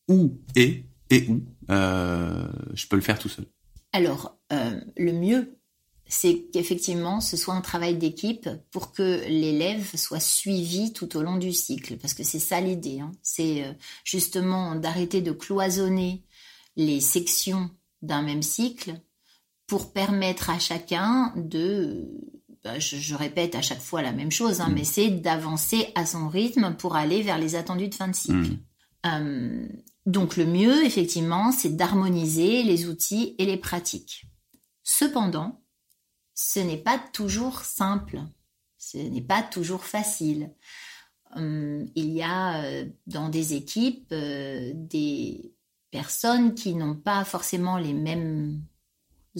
ou 0.08 0.38
et 0.54 0.84
et 1.10 1.26
où 1.28 1.42
euh, 1.70 2.48
je 2.74 2.86
peux 2.86 2.96
le 2.96 3.02
faire 3.02 3.18
tout 3.18 3.28
seul? 3.28 3.46
Alors, 3.92 4.38
euh, 4.52 4.80
le 4.96 5.12
mieux, 5.12 5.58
c'est 6.06 6.46
qu'effectivement, 6.52 7.20
ce 7.20 7.36
soit 7.36 7.54
un 7.54 7.60
travail 7.60 7.96
d'équipe 7.96 8.48
pour 8.70 8.92
que 8.92 9.26
l'élève 9.28 9.96
soit 9.96 10.20
suivi 10.20 10.92
tout 10.92 11.16
au 11.16 11.22
long 11.22 11.36
du 11.36 11.52
cycle, 11.52 11.96
parce 11.98 12.14
que 12.14 12.22
c'est 12.22 12.38
ça 12.38 12.60
l'idée. 12.60 13.00
Hein. 13.00 13.12
C'est 13.22 13.64
euh, 13.64 13.72
justement 14.04 14.74
d'arrêter 14.74 15.20
de 15.20 15.32
cloisonner 15.32 16.24
les 16.76 17.00
sections 17.00 17.70
d'un 18.00 18.22
même 18.22 18.42
cycle 18.42 19.00
pour 19.66 19.92
permettre 19.92 20.50
à 20.50 20.58
chacun 20.58 21.32
de, 21.36 22.10
je, 22.64 22.96
je 22.96 23.14
répète 23.14 23.54
à 23.54 23.62
chaque 23.62 23.80
fois 23.80 24.02
la 24.02 24.12
même 24.12 24.30
chose, 24.30 24.60
hein, 24.60 24.68
Mm. 24.68 24.74
mais 24.74 24.84
c'est 24.84 25.10
d'avancer 25.10 25.88
à 25.94 26.06
son 26.06 26.28
rythme 26.28 26.74
pour 26.76 26.96
aller 26.96 27.22
vers 27.22 27.38
les 27.38 27.54
attendus 27.54 27.88
de 27.88 27.94
fin 27.94 28.08
de 28.08 28.14
cycle. 28.14 28.34
Mm. 28.34 28.58
Euh, 29.06 29.68
donc 30.06 30.36
le 30.36 30.46
mieux, 30.46 30.84
effectivement, 30.84 31.52
c'est 31.52 31.76
d'harmoniser 31.76 32.62
les 32.62 32.86
outils 32.86 33.34
et 33.38 33.46
les 33.46 33.56
pratiques. 33.56 34.26
Cependant, 34.82 35.62
ce 36.34 36.60
n'est 36.60 36.76
pas 36.76 36.98
toujours 37.12 37.60
simple, 37.60 38.20
ce 38.78 38.98
n'est 38.98 39.22
pas 39.22 39.42
toujours 39.42 39.84
facile. 39.84 40.50
Hum, 41.34 41.86
il 41.94 42.10
y 42.10 42.22
a 42.22 42.62
euh, 42.64 42.84
dans 43.06 43.28
des 43.28 43.54
équipes 43.54 44.08
euh, 44.12 44.72
des 44.74 45.54
personnes 45.90 46.54
qui 46.54 46.74
n'ont 46.74 46.96
pas 46.96 47.24
forcément 47.24 47.78
les 47.78 47.94
mêmes 47.94 48.62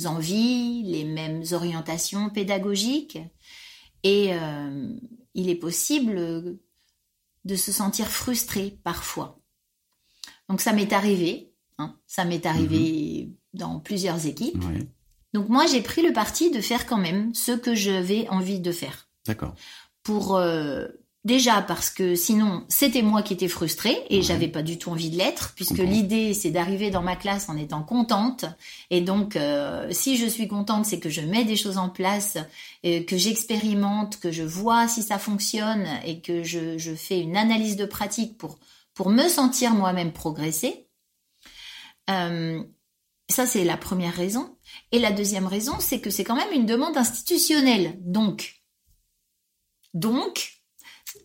envies, 0.05 0.83
les 0.85 1.05
mêmes 1.05 1.43
orientations 1.53 2.31
pédagogiques, 2.31 3.19
et 4.03 4.29
euh, 4.33 4.89
il 5.35 5.49
est 5.49 5.57
possible 5.57 6.59
de 7.45 7.57
se 7.57 7.73
sentir 7.73 8.09
frustré 8.09 8.79
parfois. 8.85 9.39
Donc 10.49 10.61
ça 10.61 10.73
m'est 10.73 10.93
arrivé, 10.93 11.53
hein, 11.79 11.97
ça 12.07 12.25
m'est 12.25 12.47
arrivé 12.47 13.31
dans 13.55 13.81
plusieurs 13.81 14.27
équipes. 14.27 14.63
Ouais, 14.65 14.87
Donc 15.33 15.49
moi 15.49 15.67
j'ai 15.67 15.83
pris 15.83 16.03
le 16.03 16.13
parti 16.13 16.51
de 16.51 16.61
faire 16.61 16.87
quand 16.87 16.99
même 16.99 17.35
ce 17.35 17.53
que 17.53 17.75
j'avais 17.75 18.29
envie 18.29 18.61
de 18.61 18.73
faire. 18.73 19.09
d'accord. 19.27 19.55
Pour 20.03 20.35
euh, 20.37 20.89
déjà 21.25 21.63
parce 21.63 21.91
que 21.91 22.15
sinon 22.17 22.65
c'était 22.69 23.03
moi 23.03 23.23
qui 23.23 23.33
étais 23.35 23.49
frustrée 23.49 23.97
et 24.11 24.23
Ouais. 24.23 24.23
j'avais 24.23 24.49
pas 24.49 24.63
du 24.63 24.79
tout 24.79 24.91
envie 24.91 25.11
de 25.11 25.17
l'être 25.17 25.53
puisque 25.55 25.79
l'idée 25.79 26.35
c'est 26.35 26.51
d'arriver 26.51 26.91
dans 26.91 27.03
ma 27.03 27.17
classe 27.17 27.49
en 27.49 27.57
étant 27.57 27.83
contente. 27.83 28.45
Et 28.91 29.01
donc 29.01 29.37
euh, 29.37 29.89
si 29.93 30.17
je 30.17 30.27
suis 30.27 30.49
contente 30.49 30.85
c'est 30.87 30.99
que 31.01 31.11
je 31.11 31.21
mets 31.21 31.45
des 31.45 31.57
choses 31.57 31.79
en 31.79 31.89
place 31.89 32.39
euh, 32.85 33.03
que 33.05 33.17
j'expérimente 33.17 34.19
que 34.21 34.33
je 34.33 34.43
vois 34.43 34.89
si 34.89 35.03
ça 35.03 35.19
fonctionne 35.19 35.87
et 36.05 36.21
que 36.21 36.43
je, 36.43 36.77
je 36.79 36.95
fais 36.95 37.21
une 37.21 37.37
analyse 37.37 37.77
de 37.77 37.87
pratique 37.87 38.37
pour 38.39 38.59
pour 38.95 39.09
me 39.11 39.29
sentir 39.29 39.73
moi-même 39.75 40.13
progresser. 40.13 40.89
Euh, 42.11 42.63
ça 43.29 43.47
c'est 43.47 43.65
la 43.65 43.77
première 43.77 44.15
raison. 44.15 44.57
Et 44.91 44.99
la 44.99 45.13
deuxième 45.13 45.47
raison 45.47 45.75
c'est 45.79 46.01
que 46.01 46.11
c'est 46.11 46.25
quand 46.25 46.37
même 46.37 46.53
une 46.53 46.67
demande 46.67 46.97
institutionnelle. 46.97 47.97
Donc 48.01 48.59
donc, 49.95 50.62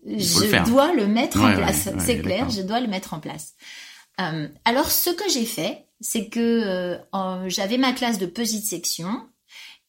le 0.07 0.19
je 0.19 0.65
dois 0.69 0.93
le 0.93 1.07
mettre 1.07 1.37
Ouais, 1.39 1.53
en 1.53 1.57
place. 1.57 1.85
ouais, 1.87 1.93
c'est 1.99 2.19
clair, 2.21 2.49
je 2.49 2.61
dois 2.61 2.79
le 2.79 2.87
mettre 2.87 3.13
en 3.13 3.19
place. 3.19 3.53
Euh, 4.19 4.47
alors, 4.65 4.89
ce 4.89 5.09
que 5.11 5.29
j'ai 5.29 5.45
fait, 5.45 5.85
c'est 6.01 6.27
que 6.29 6.39
euh, 7.13 7.49
j'avais 7.49 7.77
ma 7.77 7.91
classe 7.93 8.17
de 8.17 8.25
petite 8.25 8.65
section 8.65 9.27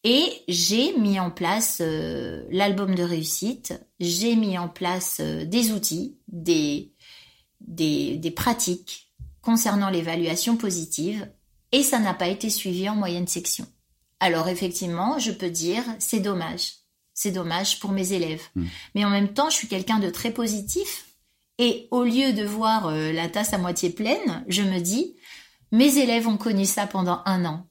et 0.04 0.24
j'ai 0.48 0.96
mis 0.98 1.18
en 1.18 1.30
place 1.30 1.78
euh, 1.80 2.44
l'album 2.50 2.94
de 2.94 3.02
réussite. 3.02 3.74
J'ai 4.00 4.36
mis 4.36 4.58
en 4.58 4.68
place 4.68 5.18
euh, 5.20 5.44
des 5.44 5.72
outils, 5.72 6.18
des, 6.28 6.92
des, 7.60 8.16
des 8.16 8.30
pratiques 8.30 9.12
concernant 9.40 9.90
l'évaluation 9.90 10.56
positive 10.56 11.28
et 11.72 11.82
ça 11.82 11.98
n'a 11.98 12.14
pas 12.14 12.28
été 12.28 12.50
suivi 12.50 12.88
en 12.88 12.94
moyenne 12.96 13.26
section. 13.26 13.66
Alors 14.20 14.48
effectivement, 14.48 15.18
je 15.18 15.30
peux 15.30 15.50
dire, 15.50 15.84
c'est 15.98 16.20
dommage. 16.20 16.72
C'est 17.20 17.32
dommage 17.32 17.80
pour 17.80 17.90
mes 17.90 18.12
élèves. 18.12 18.42
Mm. 18.54 18.66
Mais 18.94 19.04
en 19.04 19.10
même 19.10 19.32
temps, 19.32 19.50
je 19.50 19.56
suis 19.56 19.66
quelqu'un 19.66 19.98
de 19.98 20.08
très 20.08 20.30
positif. 20.30 21.06
Et 21.58 21.88
au 21.90 22.04
lieu 22.04 22.32
de 22.32 22.44
voir 22.44 22.86
euh, 22.86 23.10
la 23.10 23.28
tasse 23.28 23.52
à 23.52 23.58
moitié 23.58 23.90
pleine, 23.90 24.44
je 24.46 24.62
me 24.62 24.78
dis, 24.78 25.16
mes 25.72 25.98
élèves 25.98 26.28
ont 26.28 26.36
connu 26.36 26.64
ça 26.64 26.86
pendant 26.86 27.20
un 27.24 27.44
an. 27.44 27.66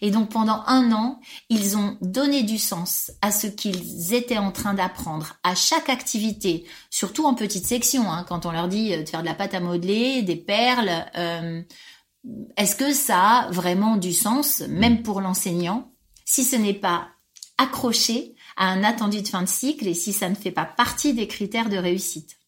Et 0.00 0.10
donc 0.10 0.30
pendant 0.30 0.62
un 0.66 0.90
an, 0.90 1.20
ils 1.50 1.76
ont 1.76 1.98
donné 2.00 2.44
du 2.44 2.56
sens 2.56 3.12
à 3.20 3.30
ce 3.30 3.46
qu'ils 3.46 4.14
étaient 4.14 4.38
en 4.38 4.52
train 4.52 4.72
d'apprendre, 4.72 5.36
à 5.42 5.54
chaque 5.54 5.90
activité, 5.90 6.64
surtout 6.88 7.26
en 7.26 7.34
petite 7.34 7.66
section, 7.66 8.10
hein, 8.10 8.24
quand 8.26 8.46
on 8.46 8.52
leur 8.52 8.68
dit 8.68 8.94
euh, 8.94 9.02
de 9.02 9.08
faire 9.10 9.20
de 9.20 9.26
la 9.26 9.34
pâte 9.34 9.52
à 9.52 9.60
modeler, 9.60 10.22
des 10.22 10.36
perles. 10.36 11.04
euh, 11.18 11.60
Est-ce 12.56 12.74
que 12.74 12.94
ça 12.94 13.20
a 13.20 13.50
vraiment 13.50 13.96
du 13.96 14.14
sens, 14.14 14.60
même 14.60 15.02
pour 15.02 15.20
l'enseignant, 15.20 15.92
si 16.24 16.42
ce 16.42 16.56
n'est 16.56 16.72
pas 16.72 17.08
accroché 17.58 18.34
à 18.56 18.68
un 18.68 18.84
attendu 18.84 19.22
de 19.22 19.28
fin 19.28 19.42
de 19.42 19.48
cycle 19.48 19.86
et 19.86 19.94
si 19.94 20.12
ça 20.12 20.28
ne 20.28 20.34
fait 20.34 20.50
pas 20.50 20.64
partie 20.64 21.14
des 21.14 21.26
critères 21.26 21.68
de 21.68 21.76
réussite. 21.76 22.38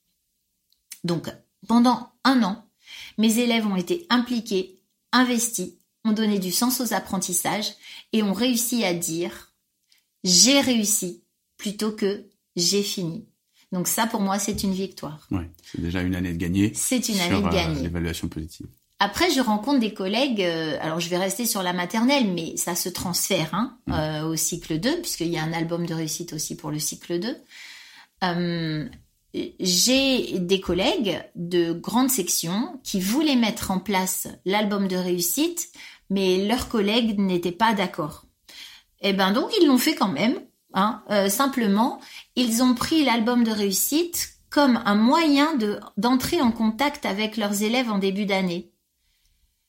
Donc, 1.02 1.28
pendant 1.66 2.12
un 2.24 2.42
an, 2.42 2.66
mes 3.18 3.38
élèves 3.38 3.66
ont 3.66 3.76
été 3.76 4.06
impliqués, 4.10 4.80
investis, 5.12 5.74
ont 6.04 6.12
donné 6.12 6.38
du 6.38 6.52
sens 6.52 6.80
aux 6.80 6.92
apprentissages 6.92 7.72
et 8.12 8.22
ont 8.22 8.32
réussi 8.32 8.84
à 8.84 8.94
dire 8.94 9.52
j'ai 10.22 10.60
réussi 10.60 11.22
plutôt 11.56 11.92
que 11.92 12.26
j'ai 12.56 12.82
fini. 12.82 13.26
Donc 13.72 13.88
ça, 13.88 14.06
pour 14.06 14.20
moi, 14.20 14.38
c'est 14.38 14.62
une 14.62 14.72
victoire. 14.72 15.26
Ouais, 15.30 15.50
c'est 15.62 15.80
déjà 15.80 16.02
une 16.02 16.14
année 16.14 16.32
de 16.32 16.38
gagné. 16.38 16.72
C'est 16.74 17.08
une 17.08 17.16
sur, 17.16 17.24
année 17.24 17.42
de 17.42 17.46
euh, 17.46 17.50
gagner. 17.50 17.82
l'évaluation 17.82 18.28
positive. 18.28 18.68
Après, 19.00 19.30
je 19.30 19.40
rencontre 19.40 19.80
des 19.80 19.92
collègues, 19.92 20.40
euh, 20.42 20.78
alors 20.80 21.00
je 21.00 21.08
vais 21.08 21.18
rester 21.18 21.46
sur 21.46 21.62
la 21.62 21.72
maternelle, 21.72 22.32
mais 22.32 22.56
ça 22.56 22.74
se 22.74 22.88
transfère 22.88 23.50
hein, 23.52 23.76
Mm. 23.86 23.92
euh, 23.92 24.24
au 24.28 24.36
cycle 24.36 24.78
2, 24.78 25.00
puisqu'il 25.02 25.28
y 25.28 25.36
a 25.38 25.42
un 25.42 25.52
album 25.52 25.84
de 25.84 25.94
réussite 25.94 26.32
aussi 26.32 26.56
pour 26.56 26.70
le 26.70 26.78
cycle 26.78 27.18
2. 27.18 27.36
Euh, 28.24 28.88
J'ai 29.58 30.38
des 30.38 30.60
collègues 30.60 31.20
de 31.34 31.72
grande 31.72 32.08
section 32.08 32.80
qui 32.84 33.00
voulaient 33.00 33.34
mettre 33.36 33.72
en 33.72 33.80
place 33.80 34.28
l'album 34.44 34.86
de 34.86 34.96
réussite, 34.96 35.70
mais 36.08 36.46
leurs 36.46 36.68
collègues 36.68 37.18
n'étaient 37.18 37.50
pas 37.50 37.74
d'accord. 37.74 38.26
Et 39.00 39.12
ben 39.12 39.32
donc 39.32 39.50
ils 39.60 39.66
l'ont 39.66 39.76
fait 39.78 39.96
quand 39.96 40.08
même. 40.08 40.38
Hein, 40.72 41.02
euh, 41.10 41.28
simplement, 41.28 42.00
ils 42.36 42.62
ont 42.62 42.74
pris 42.74 43.04
l'album 43.04 43.42
de 43.44 43.50
réussite 43.50 44.30
comme 44.50 44.80
un 44.84 44.94
moyen 44.94 45.56
de 45.56 45.80
d'entrer 45.96 46.40
en 46.40 46.52
contact 46.52 47.04
avec 47.04 47.36
leurs 47.36 47.62
élèves 47.64 47.90
en 47.90 47.98
début 47.98 48.26
d'année. 48.26 48.70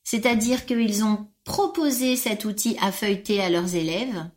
C'est-à-dire 0.06 0.65
qu'ils 0.65 1.04
ont 1.04 1.28
proposé 1.44 2.15
cet 2.15 2.46
outil 2.46 2.78
à 2.82 2.94
feuilleter 2.94 3.41
à 3.41 3.50
leurs 3.50 3.76
élèves 3.76 4.30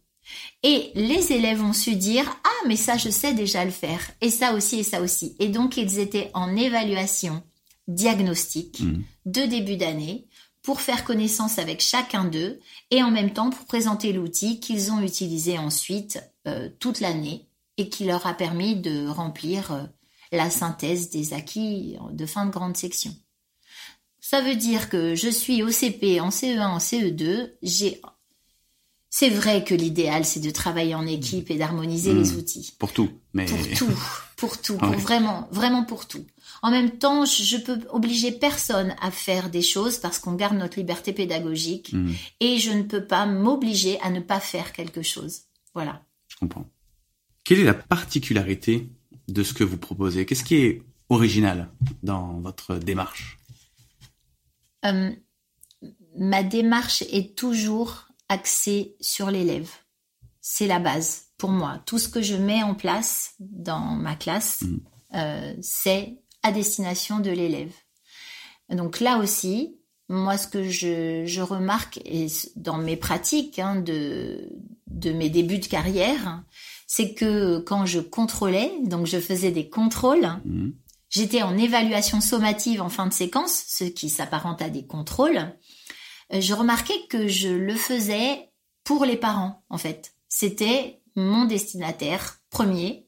et 0.63 0.91
les 0.95 1.33
élèves 1.33 1.63
ont 1.63 1.73
su 1.73 1.95
dire 1.97 2.29
ah 2.45 2.67
mais 2.67 2.77
ça 2.77 2.97
je 2.99 3.09
sais 3.09 3.33
déjà 3.33 3.65
le 3.65 3.71
faire 3.71 4.01
et 4.21 4.31
ça 4.31 4.53
aussi 4.55 4.81
et 4.81 4.83
ça 4.83 5.01
aussi 5.01 5.37
et 5.39 5.49
donc 5.49 5.77
ils 5.77 5.99
étaient 6.01 6.31
en 6.35 6.55
évaluation 6.57 7.43
diagnostique 7.87 8.81
Mhm. 8.81 9.03
de 9.27 9.43
début 9.47 9.77
d'année 9.77 10.27
pour 10.63 10.81
faire 10.83 11.05
connaissance 11.05 11.59
avec 11.59 11.81
chacun 11.81 12.25
d'eux 12.25 12.61
et 12.91 13.03
en 13.03 13.11
même 13.11 13.33
temps 13.33 13.49
pour 13.49 13.65
présenter 13.65 14.13
l'outil 14.13 14.61
qu'ils 14.61 14.93
ont 14.93 15.01
utilisé 15.01 15.59
ensuite 15.59 16.21
euh, 16.47 16.69
toute 16.79 17.01
l'année 17.01 17.47
et 17.79 17.89
qui 17.89 18.05
leur 18.05 18.27
a 18.27 18.35
permis 18.35 18.77
de 18.77 19.09
remplir 19.09 19.73
euh, 19.73 19.85
la 20.33 20.51
synthèse 20.51 21.09
des 21.09 21.33
acquis 21.33 21.97
de 22.11 22.27
fin 22.27 22.45
de 22.45 22.51
grande 22.51 22.77
section. 22.77 23.15
Ça 24.31 24.43
veut 24.43 24.57
dire 24.57 24.91
que 24.91 25.15
je 25.15 25.31
suis 25.31 25.63
au 25.63 25.71
CP, 25.71 26.21
en 26.21 26.29
CE1, 26.29 26.61
en 26.67 26.79
CE2, 26.79 27.53
j'ai 27.63 28.01
c'est 29.09 29.31
vrai 29.31 29.65
que 29.65 29.75
l'idéal 29.75 30.27
c'est 30.27 30.39
de 30.41 30.51
travailler 30.51 30.95
en 30.95 31.07
équipe 31.07 31.51
et 31.51 31.57
d'harmoniser 31.57 32.13
les 32.13 32.35
outils 32.37 32.75
Pour 32.79 32.93
tout, 32.93 33.09
mais 33.33 33.47
pour 33.47 33.59
tout, 33.79 33.99
pour 34.37 34.61
tout, 34.61 34.77
pour 34.77 34.91
Ouais. 34.91 34.97
vraiment, 34.99 35.49
vraiment 35.51 35.83
pour 35.83 36.07
tout. 36.07 36.27
En 36.61 36.71
même 36.71 36.91
temps, 36.99 37.25
je 37.25 37.57
peux 37.57 37.79
obliger 37.91 38.31
personne 38.33 38.95
à 39.01 39.11
faire 39.11 39.49
des 39.49 39.63
choses 39.63 39.97
parce 39.97 40.19
qu'on 40.19 40.35
garde 40.35 40.59
notre 40.59 40.79
liberté 40.79 41.15
pédagogique 41.15 41.95
Mhm. 41.95 42.15
et 42.41 42.59
je 42.59 42.71
ne 42.73 42.83
peux 42.83 43.05
pas 43.07 43.25
m'obliger 43.25 43.99
à 44.03 44.11
ne 44.11 44.21
pas 44.21 44.41
faire 44.41 44.75
quelque 44.75 45.01
chose. 45.01 45.45
Voilà. 45.73 46.05
Je 46.29 46.37
comprends. 46.37 46.67
Quelle 47.45 47.61
est 47.61 47.65
la 47.65 47.73
particularité 47.73 48.91
de 49.29 49.43
ce 49.43 49.55
que 49.55 49.65
vous 49.65 49.79
proposez? 49.79 50.27
Qu'est-ce 50.27 50.45
qui 50.45 50.57
est 50.57 50.83
original 51.09 51.71
dans 52.03 52.41
votre 52.41 52.75
démarche? 52.77 53.39
Euh, 54.85 55.11
Ma 56.17 56.43
démarche 56.43 57.03
est 57.03 57.37
toujours 57.37 58.09
axée 58.29 58.97
sur 59.01 59.31
l'élève. 59.31 59.71
C'est 60.41 60.67
la 60.67 60.81
base 60.81 61.27
pour 61.37 61.51
moi. 61.51 61.81
Tout 61.87 61.99
ce 61.99 62.09
que 62.09 62.23
je 62.23 62.35
mets 62.35 62.63
en 62.63 62.75
place 62.75 63.35
dans 63.39 63.79
ma 63.79 64.17
classe, 64.17 64.63
mmh. 64.63 64.77
euh, 65.15 65.55
c'est 65.63 66.19
à 66.43 66.53
destination 66.53 67.21
de 67.21 67.31
l'élève. 67.31 67.73
Donc 68.71 69.01
là 69.01 69.19
aussi, 69.19 69.79
moi, 70.09 70.37
ce 70.37 70.49
que 70.49 70.69
je, 70.69 71.25
je 71.27 71.41
remarque 71.41 72.01
et 72.05 72.27
dans 72.57 72.79
mes 72.79 72.97
pratiques 72.97 73.59
hein, 73.59 73.77
de, 73.77 74.49
de 74.89 75.13
mes 75.13 75.31
débuts 75.31 75.59
de 75.59 75.67
carrière, 75.67 76.43
c'est 76.87 77.15
que 77.15 77.59
quand 77.59 77.87
je 77.87 78.01
contrôlais, 78.01 78.73
donc 78.85 79.07
je 79.07 79.21
faisais 79.21 79.51
des 79.53 79.69
contrôles, 79.69 80.27
mmh. 80.45 80.71
J'étais 81.11 81.43
en 81.43 81.57
évaluation 81.57 82.21
sommative 82.21 82.83
en 82.83 82.89
fin 82.89 83.07
de 83.07 83.13
séquence, 83.13 83.65
ce 83.67 83.85
qui 83.85 84.09
s'apparente 84.09 84.63
à 84.63 84.71
des 84.71 84.87
contrôles. 84.87 85.55
Euh, 86.33 86.41
je 86.41 86.55
remarquais 86.55 87.07
que 87.09 87.29
je 87.29 87.49
le 87.49 87.75
faisais 87.75 88.51
pour 88.85 89.05
les 89.05 89.17
parents, 89.17 89.65
en 89.71 89.79
fait. 89.79 90.15
C'était 90.29 91.01
mon 91.17 91.45
destinataire 91.45 92.41
premier. 92.51 93.07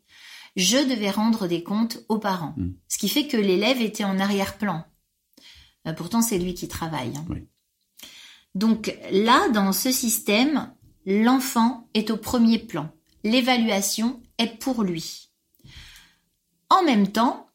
Je 0.56 0.78
devais 0.78 1.10
rendre 1.10 1.46
des 1.46 1.62
comptes 1.62 1.98
aux 2.08 2.18
parents. 2.18 2.54
Mmh. 2.56 2.70
Ce 2.88 2.98
qui 2.98 3.08
fait 3.08 3.28
que 3.28 3.36
l'élève 3.36 3.80
était 3.80 4.04
en 4.04 4.18
arrière-plan. 4.18 4.84
Euh, 5.86 5.92
pourtant, 5.92 6.22
c'est 6.22 6.38
lui 6.38 6.54
qui 6.54 6.68
travaille. 6.68 7.12
Hein. 7.16 7.24
Donc 8.54 8.94
là, 9.10 9.48
dans 9.50 9.72
ce 9.72 9.92
système, 9.92 10.72
l'enfant 11.06 11.88
est 11.94 12.10
au 12.10 12.16
premier 12.16 12.58
plan. 12.58 12.90
L'évaluation 13.22 14.20
est 14.38 14.58
pour 14.58 14.82
lui. 14.82 15.30
En 16.68 16.82
même 16.84 17.08
temps, 17.12 17.49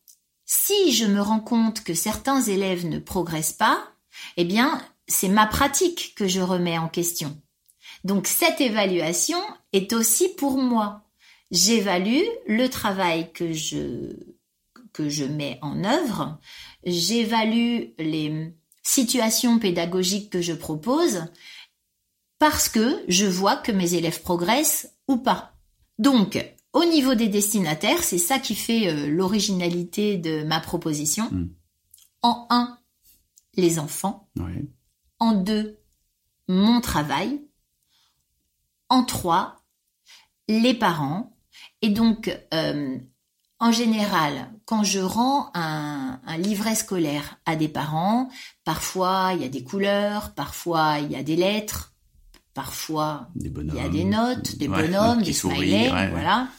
si 0.55 0.93
je 0.93 1.05
me 1.05 1.21
rends 1.21 1.41
compte 1.41 1.83
que 1.83 1.93
certains 1.93 2.41
élèves 2.41 2.87
ne 2.87 2.99
progressent 2.99 3.53
pas, 3.57 3.91
eh 4.37 4.45
bien, 4.45 4.81
c'est 5.07 5.27
ma 5.27 5.45
pratique 5.45 6.13
que 6.15 6.27
je 6.27 6.39
remets 6.39 6.77
en 6.77 6.87
question. 6.87 7.39
Donc 8.03 8.27
cette 8.27 8.61
évaluation 8.61 9.39
est 9.73 9.93
aussi 9.93 10.29
pour 10.29 10.57
moi. 10.57 11.03
J'évalue 11.51 12.23
le 12.47 12.67
travail 12.67 13.31
que 13.33 13.53
je 13.53 15.25
mets 15.25 15.59
en 15.61 15.83
œuvre, 15.83 16.39
j'évalue 16.85 17.89
les 17.99 18.53
situations 18.81 19.59
pédagogiques 19.59 20.31
que 20.31 20.41
je 20.41 20.53
propose 20.53 21.25
parce 22.39 22.69
que 22.69 23.03
je 23.07 23.25
vois 23.25 23.57
que 23.57 23.71
mes 23.71 23.95
élèves 23.95 24.21
progressent 24.21 24.89
ou 25.07 25.17
pas. 25.17 25.53
Donc, 25.99 26.43
au 26.75 26.83
niveau 26.83 27.15
des 27.15 27.29
destinataires, 27.29 28.03
c'est 28.03 28.17
ça 28.17 28.37
qui 28.37 28.53
fait 28.53 28.89
euh, 28.89 29.07
l'originalité 29.07 30.17
de 30.17 30.43
ma 30.43 30.59
proposition. 30.59 31.29
Hmm. 31.31 31.47
En 32.21 32.47
un, 32.49 32.77
les 33.55 33.79
enfants. 33.79 34.29
En 35.19 35.31
deux, 35.31 35.79
mon 36.49 36.81
travail. 36.81 37.41
En 38.89 39.05
trois, 39.05 39.63
les 40.49 40.73
parents. 40.73 41.37
Et 41.81 41.89
donc, 41.89 42.37
euh, 42.53 42.97
en 43.59 43.71
général, 43.71 44.51
quand 44.65 44.83
je 44.83 44.99
rends 44.99 45.51
un, 45.53 46.19
livret 46.37 46.75
scolaire 46.75 47.37
à 47.45 47.55
des 47.55 47.69
parents, 47.69 48.29
parfois 48.65 49.31
il 49.33 49.41
y 49.41 49.45
a 49.45 49.49
des 49.49 49.63
couleurs, 49.63 50.33
parfois 50.33 50.99
il 50.99 51.09
y 51.09 51.15
a 51.15 51.23
des 51.23 51.37
lettres, 51.37 51.93
parfois 52.53 53.29
il 53.39 53.73
y 53.73 53.79
a 53.79 53.87
des 53.87 54.03
notes, 54.03 54.57
des 54.57 54.67
bonhommes, 54.67 55.21
des 55.21 55.31
smileys, 55.31 55.87
voilà. 55.87 56.49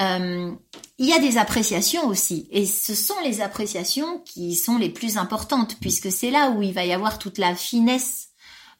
Euh, 0.00 0.52
il 0.98 1.06
y 1.06 1.12
a 1.12 1.18
des 1.18 1.38
appréciations 1.38 2.06
aussi, 2.06 2.48
et 2.50 2.66
ce 2.66 2.94
sont 2.94 3.14
les 3.24 3.40
appréciations 3.40 4.20
qui 4.20 4.54
sont 4.54 4.78
les 4.78 4.88
plus 4.88 5.18
importantes, 5.18 5.76
puisque 5.80 6.10
c'est 6.10 6.30
là 6.30 6.50
où 6.50 6.62
il 6.62 6.72
va 6.72 6.84
y 6.84 6.92
avoir 6.92 7.18
toute 7.18 7.38
la 7.38 7.54
finesse 7.54 8.28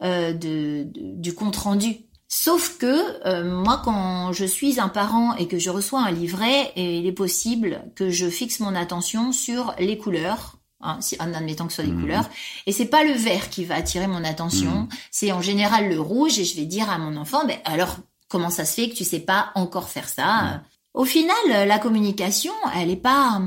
euh, 0.03 0.33
de, 0.33 0.87
du 0.95 1.35
compte 1.35 1.57
rendu. 1.57 1.97
Sauf 2.29 2.79
que 2.79 3.27
euh, 3.27 3.45
moi, 3.45 3.83
quand 3.85 4.33
je 4.33 4.45
suis 4.45 4.79
un 4.81 4.89
parent 4.89 5.35
et 5.37 5.49
que 5.49 5.59
je 5.59 5.69
reçois 5.69 6.01
un 6.01 6.11
livret, 6.11 6.73
il 6.77 7.07
est 7.07 7.13
possible 7.13 7.85
que 7.97 8.09
je 8.11 8.31
fixe 8.31 8.61
mon 8.61 8.75
attention 8.75 9.33
sur 9.33 9.75
les 9.79 9.99
couleurs. 9.99 10.57
Hein, 10.83 10.97
si, 11.03 11.15
en 11.21 11.35
admettant 11.35 11.67
que 11.67 11.75
ce 11.75 11.83
soit 11.83 11.91
des 11.91 11.95
mmh. 11.95 12.01
couleurs, 12.01 12.31
et 12.65 12.73
c'est 12.73 12.87
pas 12.87 13.05
le 13.05 13.13
vert 13.13 13.51
qui 13.51 13.67
va 13.67 13.75
attirer 13.75 14.07
mon 14.07 14.25
attention, 14.25 14.71
mmh. 14.71 14.89
c'est 15.11 15.31
en 15.31 15.43
général 15.43 15.91
le 15.91 16.01
rouge, 16.01 16.39
et 16.39 16.45
je 16.47 16.57
vais 16.57 16.65
dire 16.65 16.89
à 16.89 16.97
mon 16.97 17.19
enfant, 17.19 17.45
ben 17.45 17.59
alors 17.67 17.99
comment 18.29 18.49
ça 18.49 18.65
se 18.65 18.77
fait 18.77 18.89
que 18.89 18.95
tu 18.95 19.05
sais 19.05 19.21
pas 19.21 19.51
encore 19.57 19.91
faire 19.91 20.09
ça 20.09 20.25
mmh. 20.25 20.63
Au 20.95 21.05
final, 21.05 21.69
la 21.69 21.79
communication, 21.79 22.53
elle 22.75 22.91
est 22.91 22.97
pas, 22.97 23.43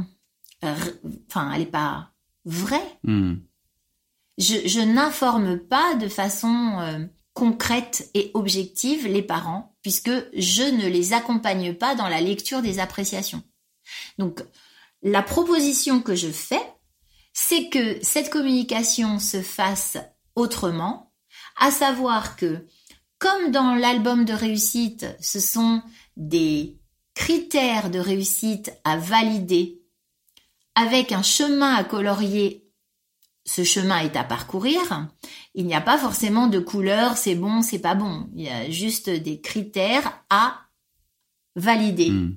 euh, 0.64 0.76
enfin, 1.30 1.52
elle 1.54 1.64
est 1.64 1.66
pas 1.66 2.12
vraie. 2.46 3.00
Je, 4.38 4.68
je 4.68 4.80
n'informe 4.80 5.60
pas 5.60 5.96
de 5.96 6.08
façon 6.08 6.80
euh, 6.80 7.06
concrète 7.34 8.10
et 8.14 8.32
objective 8.34 9.08
les 9.08 9.22
parents, 9.22 9.76
puisque 9.82 10.12
je 10.34 10.64
ne 10.64 10.88
les 10.88 11.14
accompagne 11.14 11.74
pas 11.74 11.96
dans 11.96 12.08
la 12.08 12.22
lecture 12.22 12.62
des 12.62 12.80
appréciations. 12.80 13.44
Donc, 14.18 14.42
la 15.02 15.22
proposition 15.22 16.02
que 16.02 16.16
je 16.16 16.30
fais, 16.30 16.62
c'est 17.34 17.70
que 17.70 17.98
cette 18.02 18.30
communication 18.30 19.20
se 19.20 19.42
fasse 19.42 19.98
autrement, 20.36 21.12
à 21.58 21.72
savoir 21.72 22.36
que, 22.36 22.66
comme 23.20 23.52
dans 23.52 23.76
l'album 23.76 24.26
de 24.26 24.34
réussite, 24.34 25.06
ce 25.20 25.40
sont 25.40 25.82
des 26.16 26.80
critères 27.14 27.90
de 27.90 28.00
réussite 28.00 28.74
à 28.84 28.98
valider 28.98 29.82
avec 30.76 31.12
un 31.12 31.24
chemin 31.24 31.76
à 31.76 31.84
colorier 31.84 32.64
ce 33.46 33.64
chemin 33.64 34.00
est 34.00 34.16
à 34.16 34.24
parcourir. 34.24 35.08
Il 35.54 35.66
n'y 35.66 35.76
a 35.76 35.82
pas 35.82 35.98
forcément 35.98 36.48
de 36.48 36.60
couleur, 36.60 37.18
c'est 37.18 37.36
bon, 37.36 37.62
c'est 37.62 37.80
pas 37.80 37.96
bon. 37.96 38.30
Il 38.36 38.44
y 38.44 38.50
a 38.50 38.70
juste 38.70 39.10
des 39.10 39.42
critères 39.42 40.24
à 40.30 40.62
valider. 41.56 42.10
Hmm. 42.10 42.36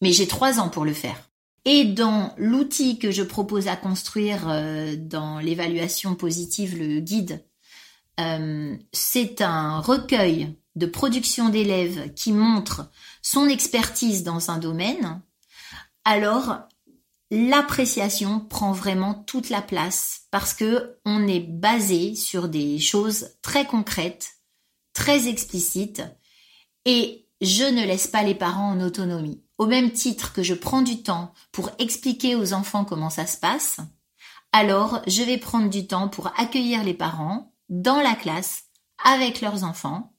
Mais 0.00 0.12
j'ai 0.12 0.26
trois 0.26 0.60
ans 0.60 0.68
pour 0.68 0.84
le 0.84 0.92
faire. 0.92 1.30
Et 1.64 1.84
dans 1.84 2.34
l'outil 2.36 2.98
que 2.98 3.10
je 3.10 3.22
propose 3.22 3.68
à 3.68 3.76
construire 3.76 4.48
euh, 4.48 4.96
dans 4.96 5.38
l'évaluation 5.38 6.14
positive, 6.14 6.78
le 6.78 7.00
guide, 7.00 7.44
euh, 8.20 8.76
c'est 8.92 9.40
un 9.40 9.80
recueil 9.80 10.54
de 10.74 10.86
production 10.86 11.48
d'élèves 11.48 12.12
qui 12.14 12.32
montre 12.32 12.90
son 13.22 13.48
expertise 13.48 14.22
dans 14.24 14.50
un 14.50 14.58
domaine. 14.58 15.20
Alors, 16.04 16.58
l'appréciation 17.30 18.40
prend 18.40 18.72
vraiment 18.72 19.14
toute 19.14 19.50
la 19.50 19.62
place 19.62 20.22
parce 20.30 20.54
que 20.54 20.98
on 21.04 21.26
est 21.26 21.40
basé 21.40 22.14
sur 22.14 22.48
des 22.48 22.78
choses 22.78 23.30
très 23.42 23.66
concrètes, 23.66 24.36
très 24.92 25.28
explicites 25.28 26.02
et 26.84 27.26
je 27.40 27.64
ne 27.64 27.84
laisse 27.84 28.06
pas 28.06 28.22
les 28.22 28.34
parents 28.34 28.70
en 28.70 28.80
autonomie. 28.80 29.42
Au 29.58 29.66
même 29.66 29.92
titre 29.92 30.32
que 30.32 30.42
je 30.42 30.54
prends 30.54 30.82
du 30.82 31.02
temps 31.02 31.32
pour 31.52 31.70
expliquer 31.78 32.34
aux 32.34 32.52
enfants 32.52 32.84
comment 32.84 33.10
ça 33.10 33.26
se 33.26 33.36
passe, 33.36 33.78
alors 34.52 35.02
je 35.06 35.22
vais 35.22 35.38
prendre 35.38 35.68
du 35.68 35.86
temps 35.86 36.08
pour 36.08 36.28
accueillir 36.38 36.84
les 36.84 36.94
parents 36.94 37.52
dans 37.68 38.00
la 38.00 38.14
classe 38.14 38.64
avec 39.04 39.40
leurs 39.40 39.64
enfants. 39.64 40.13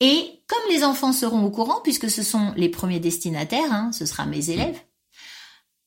Et 0.00 0.42
comme 0.46 0.70
les 0.70 0.84
enfants 0.84 1.12
seront 1.12 1.44
au 1.44 1.50
courant, 1.50 1.80
puisque 1.82 2.10
ce 2.10 2.22
sont 2.22 2.52
les 2.56 2.68
premiers 2.68 3.00
destinataires, 3.00 3.72
hein, 3.72 3.90
ce 3.92 4.06
sera 4.06 4.26
mes 4.26 4.50
élèves, 4.50 4.80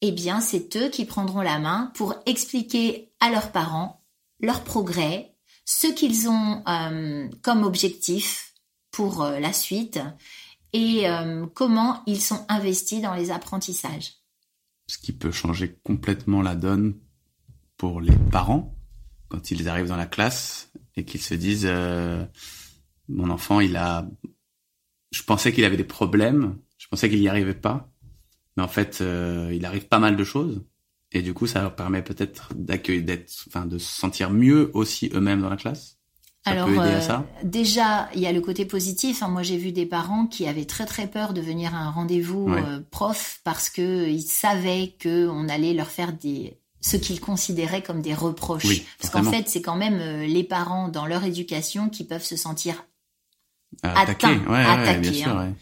eh 0.02 0.12
bien, 0.12 0.41
c'est 0.41 0.76
eux 0.76 0.89
qui 0.89 1.06
prendront 1.06 1.41
la 1.41 1.60
main 1.60 1.91
pour 1.95 2.15
expliquer 2.26 3.13
à 3.19 3.30
leurs 3.30 3.52
parents 3.52 4.04
leur 4.41 4.63
progrès, 4.63 5.36
ce 5.65 5.88
qu'ils 5.88 6.28
ont 6.28 6.63
euh, 6.67 7.30
comme 7.43 7.63
objectif 7.63 8.54
pour 8.89 9.21
euh, 9.21 9.39
la 9.39 9.54
suite 9.54 10.00
et 10.74 11.08
euh, 11.08 11.45
comment 11.54 12.02
ils 12.08 12.21
sont 12.21 12.43
investis 12.50 13.02
dans 13.02 13.13
les 13.13 13.30
apprentissages. 13.30 14.15
Ce 14.88 14.97
qui 14.97 15.13
peut 15.13 15.32
changer 15.32 15.78
complètement 15.84 16.41
la 16.41 16.56
donne 16.56 17.00
pour 17.78 18.02
les 18.02 18.17
parents 18.32 18.76
quand 19.30 19.52
ils 19.52 19.69
arrivent 19.69 19.88
dans 19.88 19.95
la 19.95 20.08
classe 20.08 20.71
et 20.95 21.06
qu'ils 21.06 21.21
se 21.21 21.36
disent 21.36 21.69
mon 23.12 23.30
enfant 23.30 23.60
il 23.60 23.76
a 23.76 24.08
je 25.12 25.24
pensais 25.24 25.52
qu'il 25.52 25.65
avait 25.65 25.78
des 25.78 25.84
problèmes 25.84 26.58
je 26.78 26.88
pensais 26.88 27.10
qu'il 27.10 27.19
n'y 27.19 27.28
arrivait 27.28 27.54
pas 27.54 27.91
mais 28.58 28.63
en 28.63 28.67
fait, 28.67 29.00
euh, 29.02 29.52
il 29.54 29.65
arrive 29.65 29.88
pas 29.88 30.00
mal 30.00 30.15
de 30.15 30.24
choses. 30.24 30.63
Et 31.13 31.21
du 31.21 31.34
coup, 31.34 31.47
ça 31.47 31.62
leur 31.62 31.76
permet 31.76 32.02
peut-être 32.02 32.54
d'accueillir, 32.56 33.04
d'être, 33.04 33.32
enfin, 33.47 33.65
de 33.65 33.78
se 33.78 34.00
sentir 34.00 34.32
mieux 34.32 34.71
aussi 34.74 35.10
eux-mêmes 35.13 35.41
dans 35.41 35.50
la 35.50 35.58
classe. 35.58 35.97
Ça 36.45 36.52
Alors, 36.52 36.69
euh, 36.69 37.19
déjà, 37.43 38.10
il 38.15 38.21
y 38.21 38.26
a 38.26 38.32
le 38.32 38.41
côté 38.41 38.65
positif. 38.65 39.21
Hein. 39.21 39.28
Moi, 39.28 39.43
j'ai 39.43 39.58
vu 39.58 39.71
des 39.71 39.86
parents 39.86 40.26
qui 40.26 40.47
avaient 40.47 40.65
très 40.65 40.86
très 40.86 41.08
peur 41.08 41.34
de 41.34 41.41
venir 41.41 41.76
à 41.76 41.80
un 41.80 41.91
rendez-vous 41.91 42.50
euh, 42.50 42.80
prof 42.89 43.41
parce 43.43 43.69
que 43.69 44.08
ils 44.08 44.24
savaient 44.24 44.95
que 44.97 45.28
on 45.28 45.50
allait 45.50 45.74
leur 45.74 45.88
faire 45.88 46.13
des 46.13 46.58
ce 46.80 46.97
qu'ils 46.97 47.19
considéraient 47.19 47.84
comme 47.84 48.02
des 48.02 48.15
reproches. 48.15 48.82
parce 49.00 49.13
qu'en 49.13 49.30
fait, 49.30 49.50
c'est 49.50 49.62
quand 49.62 49.76
même 49.76 50.24
les 50.24 50.43
parents 50.43 50.88
dans 50.88 51.06
leur 51.06 51.24
éducation 51.26 51.89
qui 51.89 52.06
peuvent 52.06 52.24
se 52.24 52.36
sentir 52.36 52.84
atteint, 53.84 54.41
attaqué. 54.47 55.23
Hein. 55.23 55.53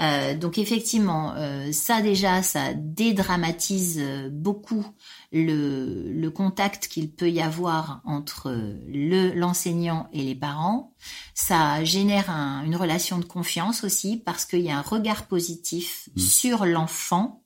Euh, 0.00 0.34
donc 0.34 0.56
effectivement, 0.56 1.34
euh, 1.36 1.72
ça 1.72 2.00
déjà, 2.00 2.42
ça 2.42 2.72
dédramatise 2.74 3.98
euh, 4.00 4.30
beaucoup 4.32 4.86
le, 5.30 6.10
le 6.10 6.30
contact 6.30 6.88
qu'il 6.88 7.12
peut 7.12 7.30
y 7.30 7.42
avoir 7.42 8.00
entre 8.04 8.50
le 8.88 9.32
l'enseignant 9.34 10.08
et 10.12 10.22
les 10.22 10.34
parents. 10.34 10.94
Ça 11.34 11.84
génère 11.84 12.30
une 12.30 12.76
relation 12.76 13.18
de 13.18 13.24
confiance 13.26 13.84
aussi 13.84 14.16
parce 14.16 14.46
qu'il 14.46 14.60
y 14.60 14.70
a 14.70 14.78
un 14.78 14.82
regard 14.82 15.26
positif 15.26 16.08
mmh. 16.16 16.20
sur 16.20 16.64
l'enfant. 16.64 17.42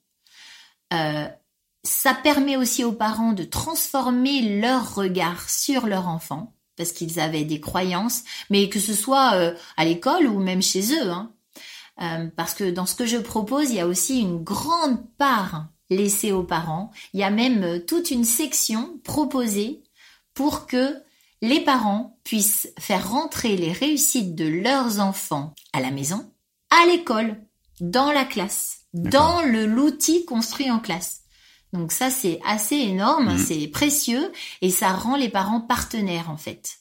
ça 1.83 2.15
permet 2.15 2.57
aussi 2.57 2.85
aux 2.85 2.93
parents 2.93 3.33
de 3.33 3.43
transformer 3.43 4.61
leur 4.61 4.95
regard 4.95 5.49
sur 5.51 5.87
leur 5.87 6.07
enfant 6.07 6.54
parce 6.77 6.93
qu'ils 6.93 7.21
avaient 7.21 7.45
des 7.45 7.61
croyances, 7.61 8.25
mais 8.51 8.69
que 8.69 8.81
ce 8.81 8.95
soit 8.95 9.55
à 9.77 9.85
l'école 9.85 10.27
ou 10.27 10.41
même 10.41 10.63
chez 10.63 10.93
eux. 10.95 11.11
Hein. 11.11 11.35
Euh, 12.01 12.29
parce 12.37 12.55
que 12.55 12.71
dans 12.71 12.87
ce 12.87 12.95
que 12.95 13.07
je 13.07 13.19
propose, 13.19 13.71
il 13.71 13.77
y 13.77 13.81
a 13.81 13.87
aussi 13.87 14.21
une 14.21 14.43
grande 14.43 14.99
part 15.17 15.69
laissée 15.91 16.33
aux 16.33 16.43
parents. 16.43 16.91
Il 17.13 17.21
y 17.21 17.25
a 17.25 17.31
même 17.31 17.63
euh, 17.63 17.79
toute 17.79 18.11
une 18.11 18.25
section 18.25 18.99
proposée 19.05 19.83
pour 20.35 20.67
que 20.67 20.97
les 21.41 21.61
parents 21.61 22.19
puissent 22.25 22.69
faire 22.79 23.11
rentrer 23.11 23.57
les 23.57 23.71
réussites 23.71 24.35
de 24.35 24.47
leurs 24.47 24.99
enfants 24.99 25.55
à 25.73 25.81
la 25.81 25.91
maison, 25.91 26.29
à 26.71 26.87
l'école, 26.87 27.41
dans 27.81 28.11
la 28.11 28.25
classe, 28.25 28.87
dans 28.95 29.43
le 29.43 29.67
l'outil 29.67 30.25
construit 30.25 30.71
en 30.71 30.81
classe. 30.81 31.24
Donc 31.75 31.91
ça, 31.91 32.09
c'est 32.09 32.41
assez 32.47 32.77
énorme, 32.77 33.35
mmh. 33.35 33.39
c'est 33.39 33.67
précieux 33.67 34.31
et 34.63 34.71
ça 34.71 34.93
rend 34.93 35.17
les 35.17 35.29
parents 35.29 35.61
partenaires 35.61 36.31
en 36.31 36.37
fait. 36.37 36.79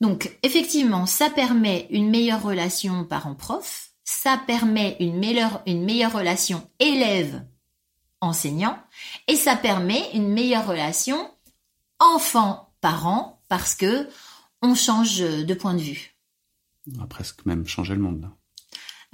Donc 0.00 0.38
effectivement, 0.44 1.04
ça 1.04 1.30
permet 1.30 1.88
une 1.90 2.10
meilleure 2.10 2.40
relation 2.40 3.04
parent-prof, 3.04 3.90
ça 4.04 4.40
permet 4.46 4.96
une 5.00 5.18
meilleure, 5.18 5.62
une 5.66 5.84
meilleure 5.84 6.12
relation 6.12 6.62
élève-enseignant 6.78 8.78
et 9.26 9.34
ça 9.34 9.56
permet 9.56 10.08
une 10.14 10.28
meilleure 10.28 10.68
relation 10.68 11.28
enfant-parent 11.98 13.42
parce 13.48 13.74
que 13.74 14.08
on 14.62 14.76
change 14.76 15.18
de 15.18 15.54
point 15.54 15.74
de 15.74 15.80
vue. 15.80 16.14
On 16.94 17.00
va 17.00 17.08
presque 17.08 17.44
même 17.46 17.66
changer 17.66 17.94
le 17.94 18.00
monde 18.00 18.22
là. 18.22 18.30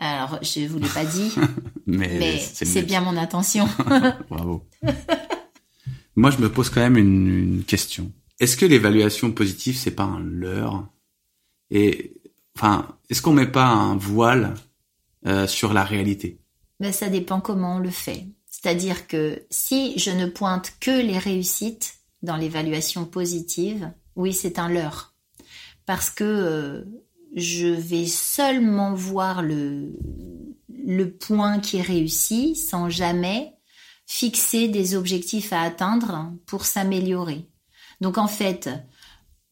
Alors, 0.00 0.38
je 0.42 0.66
vous 0.66 0.78
l'ai 0.78 0.88
pas 0.88 1.04
dit, 1.04 1.32
mais, 1.86 2.38
c'est 2.38 2.82
bien 2.82 3.02
mon 3.02 3.16
intention. 3.16 3.68
Bravo. 4.30 4.66
Moi, 6.16 6.30
je 6.30 6.38
me 6.38 6.50
pose 6.50 6.70
quand 6.70 6.80
même 6.80 6.96
une, 6.96 7.28
une 7.28 7.64
question. 7.64 8.10
Est-ce 8.40 8.56
que 8.56 8.64
l'évaluation 8.64 9.30
positive, 9.30 9.76
c'est 9.76 9.90
pas 9.90 10.04
un 10.04 10.18
leurre? 10.18 10.88
Et 11.70 12.14
enfin, 12.56 12.96
est-ce 13.10 13.20
qu'on 13.20 13.34
met 13.34 13.46
pas 13.46 13.66
un 13.66 13.96
voile 13.96 14.54
euh, 15.26 15.46
sur 15.46 15.74
la 15.74 15.84
réalité? 15.84 16.40
Ben, 16.80 16.92
Ça 16.92 17.10
dépend 17.10 17.40
comment 17.40 17.76
on 17.76 17.80
le 17.80 17.90
fait. 17.90 18.26
C'est-à-dire 18.46 19.06
que 19.06 19.42
si 19.50 19.98
je 19.98 20.10
ne 20.10 20.26
pointe 20.26 20.74
que 20.80 21.02
les 21.02 21.18
réussites 21.18 21.98
dans 22.22 22.36
l'évaluation 22.36 23.04
positive, 23.04 23.92
oui, 24.16 24.32
c'est 24.32 24.58
un 24.58 24.70
leurre. 24.70 25.14
Parce 25.84 26.10
que 26.10 26.24
euh, 26.24 26.84
je 27.34 27.68
vais 27.68 28.06
seulement 28.06 28.94
voir 28.94 29.42
le, 29.42 29.92
le 30.68 31.10
point 31.12 31.58
qui 31.58 31.76
est 31.78 31.82
réussi 31.82 32.56
sans 32.56 32.88
jamais 32.88 33.54
fixer 34.06 34.68
des 34.68 34.96
objectifs 34.96 35.52
à 35.52 35.60
atteindre 35.60 36.32
pour 36.46 36.64
s'améliorer. 36.64 37.48
Donc 38.00 38.18
en 38.18 38.26
fait, 38.26 38.68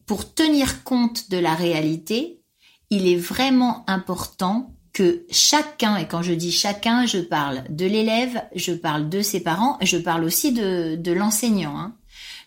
pour 0.05 0.33
tenir 0.33 0.83
compte 0.83 1.29
de 1.29 1.37
la 1.37 1.53
réalité, 1.53 2.41
il 2.89 3.07
est 3.07 3.15
vraiment 3.15 3.85
important 3.87 4.75
que 4.91 5.25
chacun, 5.29 5.95
et 5.97 6.07
quand 6.07 6.23
je 6.23 6.33
dis 6.33 6.51
chacun, 6.51 7.05
je 7.05 7.19
parle 7.19 7.63
de 7.69 7.85
l'élève, 7.85 8.41
je 8.55 8.73
parle 8.73 9.07
de 9.07 9.21
ses 9.21 9.39
parents, 9.41 9.77
je 9.81 9.97
parle 9.97 10.23
aussi 10.23 10.51
de, 10.51 10.95
de 10.95 11.11
l'enseignant, 11.11 11.77
hein, 11.77 11.95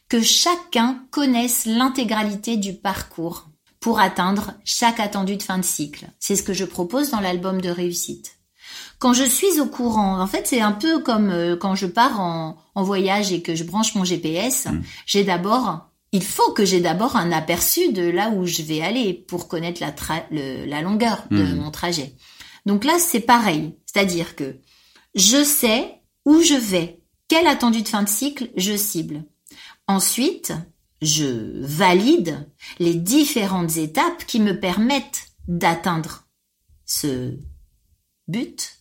que 0.09 0.21
chacun 0.21 1.07
connaisse 1.11 1.65
l'intégralité 1.65 2.57
du 2.57 2.75
parcours 2.75 3.52
pour 3.83 4.01
atteindre 4.01 4.55
chaque 4.65 5.01
attendu 5.01 5.37
de 5.37 5.43
fin 5.43 5.59
de 5.59 5.65
cycle. 5.65 6.07
C'est 6.19 6.37
ce 6.37 6.43
que 6.43 6.55
je 6.55 6.65
propose 6.65 7.11
dans 7.11 7.21
l'album 7.21 7.61
de 7.61 7.69
réussite. 7.69 8.39
Quand 8.99 9.13
je 9.13 9.25
suis 9.25 9.61
au 9.61 9.67
courant, 9.67 10.21
en 10.21 10.27
fait, 10.27 10.47
c'est 10.47 10.61
un 10.61 10.73
peu 10.73 11.01
comme 11.01 11.29
euh, 11.29 11.57
quand 11.57 11.75
je 11.75 11.87
pars 11.87 12.21
en, 12.21 12.57
en, 12.75 12.83
voyage 12.85 13.33
et 13.33 13.43
que 13.43 13.55
je 13.55 13.65
branche 13.65 13.95
mon 13.97 14.05
GPS, 14.05 14.67
mmh. 14.67 14.83
j'ai 15.07 15.25
d'abord 15.25 15.89
il 16.13 16.23
faut 16.23 16.53
que 16.53 16.65
j'ai 16.65 16.81
d'abord 16.81 17.17
un 17.17 17.33
aperçu 17.33 17.91
de 17.93 18.03
là 18.03 18.31
où 18.31 18.47
je 18.47 18.63
vais 18.63 18.83
aller 18.83 19.15
pour 19.15 19.49
connaître 19.49 19.81
la, 19.81 19.95
la 20.67 20.83
longueur 20.83 21.25
de 21.31 21.43
mmh. 21.43 21.57
mon 21.57 21.71
trajet. 21.71 22.15
Donc 22.67 22.85
là, 22.85 22.99
c'est 22.99 23.21
pareil. 23.21 23.75
C'est-à-dire 23.87 24.37
que 24.37 24.57
je 25.15 25.43
sais 25.43 26.01
où 26.27 26.41
je 26.41 26.55
vais, 26.55 27.01
quel 27.29 27.47
attendu 27.47 27.83
de 27.83 27.89
fin 27.89 28.03
de 28.03 28.09
cycle 28.09 28.51
je 28.57 28.77
cible. 28.77 29.25
Ensuite, 29.89 30.53
je 31.03 31.61
valide 31.61 32.49
les 32.79 32.95
différentes 32.95 33.77
étapes 33.77 34.25
qui 34.25 34.41
me 34.41 34.59
permettent 34.59 35.27
d'atteindre 35.49 36.25
ce 36.87 37.37
but. 38.29 38.79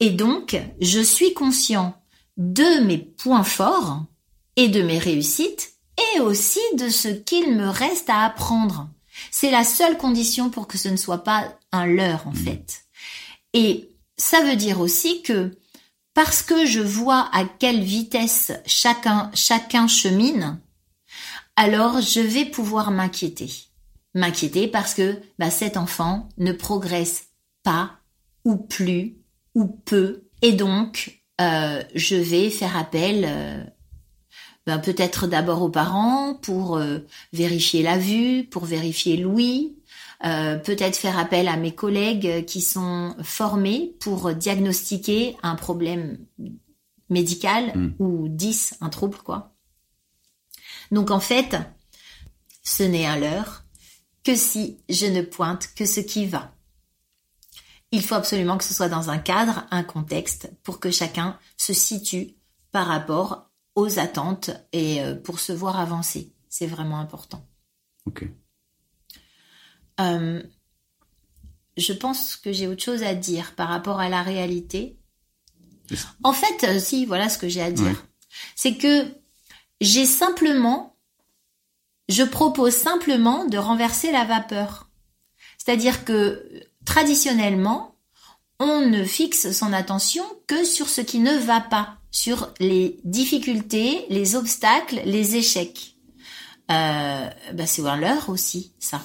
Et 0.00 0.10
donc, 0.10 0.60
je 0.80 1.00
suis 1.00 1.32
conscient 1.32 1.98
de 2.36 2.84
mes 2.84 2.98
points 2.98 3.44
forts 3.44 4.04
et 4.56 4.68
de 4.68 4.82
mes 4.82 4.98
réussites 4.98 5.74
et 6.14 6.20
aussi 6.20 6.60
de 6.76 6.88
ce 6.88 7.08
qu'il 7.08 7.56
me 7.56 7.68
reste 7.68 8.10
à 8.10 8.24
apprendre. 8.24 8.90
C'est 9.30 9.50
la 9.50 9.64
seule 9.64 9.96
condition 9.96 10.50
pour 10.50 10.66
que 10.66 10.76
ce 10.76 10.88
ne 10.88 10.96
soit 10.96 11.24
pas 11.24 11.56
un 11.72 11.86
leurre, 11.86 12.26
en 12.26 12.32
mmh. 12.32 12.36
fait. 12.36 12.80
Et 13.54 13.88
ça 14.18 14.42
veut 14.42 14.56
dire 14.56 14.80
aussi 14.80 15.22
que 15.22 15.56
parce 16.12 16.42
que 16.42 16.66
je 16.66 16.80
vois 16.80 17.28
à 17.32 17.44
quelle 17.44 17.82
vitesse 17.82 18.52
chacun, 18.66 19.30
chacun 19.34 19.86
chemine, 19.86 20.58
alors 21.56 22.00
je 22.00 22.20
vais 22.20 22.44
pouvoir 22.44 22.90
m'inquiéter. 22.90 23.50
M'inquiéter 24.14 24.68
parce 24.68 24.94
que 24.94 25.18
bah, 25.38 25.50
cet 25.50 25.76
enfant 25.76 26.28
ne 26.38 26.52
progresse 26.52 27.28
pas 27.62 27.98
ou 28.44 28.56
plus 28.56 29.16
ou 29.54 29.66
peu 29.66 30.24
et 30.42 30.52
donc 30.52 31.22
euh, 31.40 31.82
je 31.94 32.16
vais 32.16 32.50
faire 32.50 32.76
appel 32.76 33.24
euh, 33.26 33.64
ben, 34.66 34.78
peut-être 34.78 35.26
d'abord 35.26 35.62
aux 35.62 35.70
parents 35.70 36.34
pour 36.34 36.76
euh, 36.76 36.98
vérifier 37.32 37.82
la 37.82 37.98
vue, 37.98 38.44
pour 38.44 38.64
vérifier 38.64 39.16
l'ouïe, 39.16 39.76
euh, 40.24 40.56
peut-être 40.56 40.96
faire 40.96 41.18
appel 41.18 41.46
à 41.46 41.56
mes 41.56 41.72
collègues 41.72 42.44
qui 42.46 42.60
sont 42.60 43.14
formés 43.22 43.94
pour 44.00 44.32
diagnostiquer 44.34 45.36
un 45.42 45.54
problème 45.54 46.18
médical 47.10 47.72
hmm. 47.76 47.94
ou 48.00 48.28
10, 48.28 48.78
un 48.80 48.88
trouble, 48.88 49.18
quoi. 49.18 49.55
Donc 50.90 51.10
en 51.10 51.20
fait, 51.20 51.56
ce 52.62 52.82
n'est 52.82 53.06
à 53.06 53.18
l'heure 53.18 53.64
que 54.24 54.34
si 54.34 54.82
je 54.88 55.06
ne 55.06 55.22
pointe 55.22 55.68
que 55.74 55.84
ce 55.86 56.00
qui 56.00 56.26
va. 56.26 56.52
Il 57.92 58.02
faut 58.02 58.16
absolument 58.16 58.58
que 58.58 58.64
ce 58.64 58.74
soit 58.74 58.88
dans 58.88 59.10
un 59.10 59.18
cadre, 59.18 59.66
un 59.70 59.84
contexte, 59.84 60.50
pour 60.64 60.80
que 60.80 60.90
chacun 60.90 61.38
se 61.56 61.72
situe 61.72 62.34
par 62.72 62.88
rapport 62.88 63.50
aux 63.76 63.98
attentes 63.98 64.50
et 64.72 65.00
euh, 65.00 65.14
pour 65.14 65.38
se 65.38 65.52
voir 65.52 65.78
avancer. 65.78 66.34
C'est 66.48 66.66
vraiment 66.66 66.98
important. 66.98 67.46
Ok. 68.06 68.28
Euh, 70.00 70.42
je 71.76 71.92
pense 71.92 72.36
que 72.36 72.52
j'ai 72.52 72.66
autre 72.66 72.82
chose 72.82 73.02
à 73.02 73.14
dire 73.14 73.54
par 73.54 73.68
rapport 73.68 74.00
à 74.00 74.08
la 74.08 74.22
réalité. 74.22 74.98
En 76.24 76.32
fait, 76.32 76.64
euh, 76.64 76.80
si, 76.80 77.06
voilà 77.06 77.28
ce 77.28 77.38
que 77.38 77.48
j'ai 77.48 77.62
à 77.62 77.70
dire. 77.70 78.06
C'est 78.56 78.76
que 78.76 79.06
j'ai 79.80 80.06
simplement, 80.06 80.96
je 82.08 82.22
propose 82.22 82.74
simplement 82.74 83.44
de 83.46 83.58
renverser 83.58 84.12
la 84.12 84.24
vapeur. 84.24 84.88
C'est-à-dire 85.58 86.04
que 86.04 86.48
traditionnellement, 86.84 87.96
on 88.58 88.88
ne 88.88 89.04
fixe 89.04 89.52
son 89.52 89.72
attention 89.72 90.24
que 90.46 90.64
sur 90.64 90.88
ce 90.88 91.00
qui 91.00 91.18
ne 91.18 91.36
va 91.36 91.60
pas, 91.60 91.98
sur 92.10 92.52
les 92.60 92.98
difficultés, 93.04 94.06
les 94.08 94.36
obstacles, 94.36 95.02
les 95.04 95.36
échecs. 95.36 95.96
Euh, 96.70 97.28
bah 97.52 97.66
c'est 97.66 97.82
l'heure 97.82 98.28
aussi, 98.28 98.72
ça. 98.78 99.00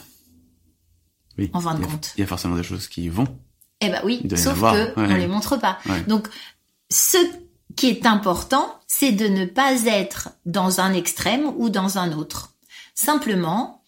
Oui. 1.37 1.49
En 1.53 1.59
fin 1.59 1.75
de 1.75 1.85
compte. 1.85 2.13
Il 2.17 2.21
y 2.21 2.23
a 2.23 2.27
forcément 2.27 2.55
des 2.55 2.63
choses 2.63 2.87
qui 2.87 3.09
vont. 3.09 3.27
Eh 3.81 3.89
ben 3.89 4.01
oui, 4.03 4.21
sauf 4.35 4.59
que 4.59 4.93
on 4.95 5.15
les 5.15 5.27
montre 5.27 5.57
pas. 5.57 5.79
Donc, 6.07 6.27
ce 6.89 7.17
qui 7.75 7.89
est 7.89 8.05
important, 8.05 8.65
c'est 8.87 9.11
de 9.11 9.27
ne 9.27 9.45
pas 9.45 9.73
être 9.85 10.29
dans 10.45 10.79
un 10.79 10.93
extrême 10.93 11.51
ou 11.57 11.69
dans 11.69 11.97
un 11.97 12.11
autre. 12.13 12.53
Simplement, 12.95 13.81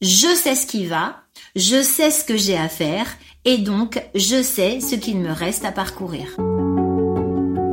je 0.00 0.34
sais 0.34 0.54
ce 0.54 0.66
qui 0.66 0.86
va, 0.86 1.16
je 1.56 1.82
sais 1.82 2.10
ce 2.10 2.24
que 2.24 2.36
j'ai 2.36 2.56
à 2.56 2.68
faire, 2.68 3.06
et 3.44 3.58
donc 3.58 4.02
je 4.14 4.42
sais 4.42 4.80
ce 4.80 4.94
qu'il 4.96 5.18
me 5.18 5.32
reste 5.32 5.64
à 5.64 5.72
parcourir. 5.72 6.26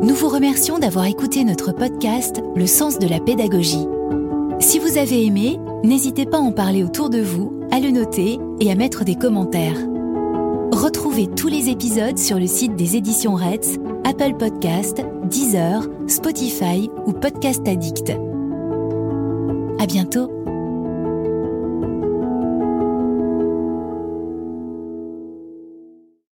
Nous 0.03 0.15
vous 0.15 0.29
remercions 0.29 0.79
d'avoir 0.79 1.05
écouté 1.05 1.43
notre 1.43 1.71
podcast 1.71 2.41
Le 2.55 2.65
sens 2.67 2.99
de 2.99 3.07
la 3.07 3.19
pédagogie. 3.19 3.87
Si 4.59 4.79
vous 4.79 4.97
avez 4.97 5.25
aimé, 5.25 5.59
n'hésitez 5.83 6.25
pas 6.25 6.37
à 6.37 6.41
en 6.41 6.51
parler 6.51 6.83
autour 6.83 7.09
de 7.09 7.21
vous, 7.21 7.59
à 7.71 7.79
le 7.79 7.89
noter 7.91 8.37
et 8.59 8.71
à 8.71 8.75
mettre 8.75 9.03
des 9.03 9.15
commentaires. 9.15 9.77
Retrouvez 10.71 11.27
tous 11.27 11.47
les 11.47 11.69
épisodes 11.69 12.17
sur 12.17 12.39
le 12.39 12.47
site 12.47 12.75
des 12.75 12.95
éditions 12.95 13.35
Reds, 13.35 13.77
Apple 14.03 14.35
Podcast, 14.37 15.01
Deezer, 15.31 15.81
Spotify 16.07 16.89
ou 17.05 17.13
Podcast 17.13 17.65
Addict. 17.65 18.11
À 19.79 19.85
bientôt. 19.85 20.30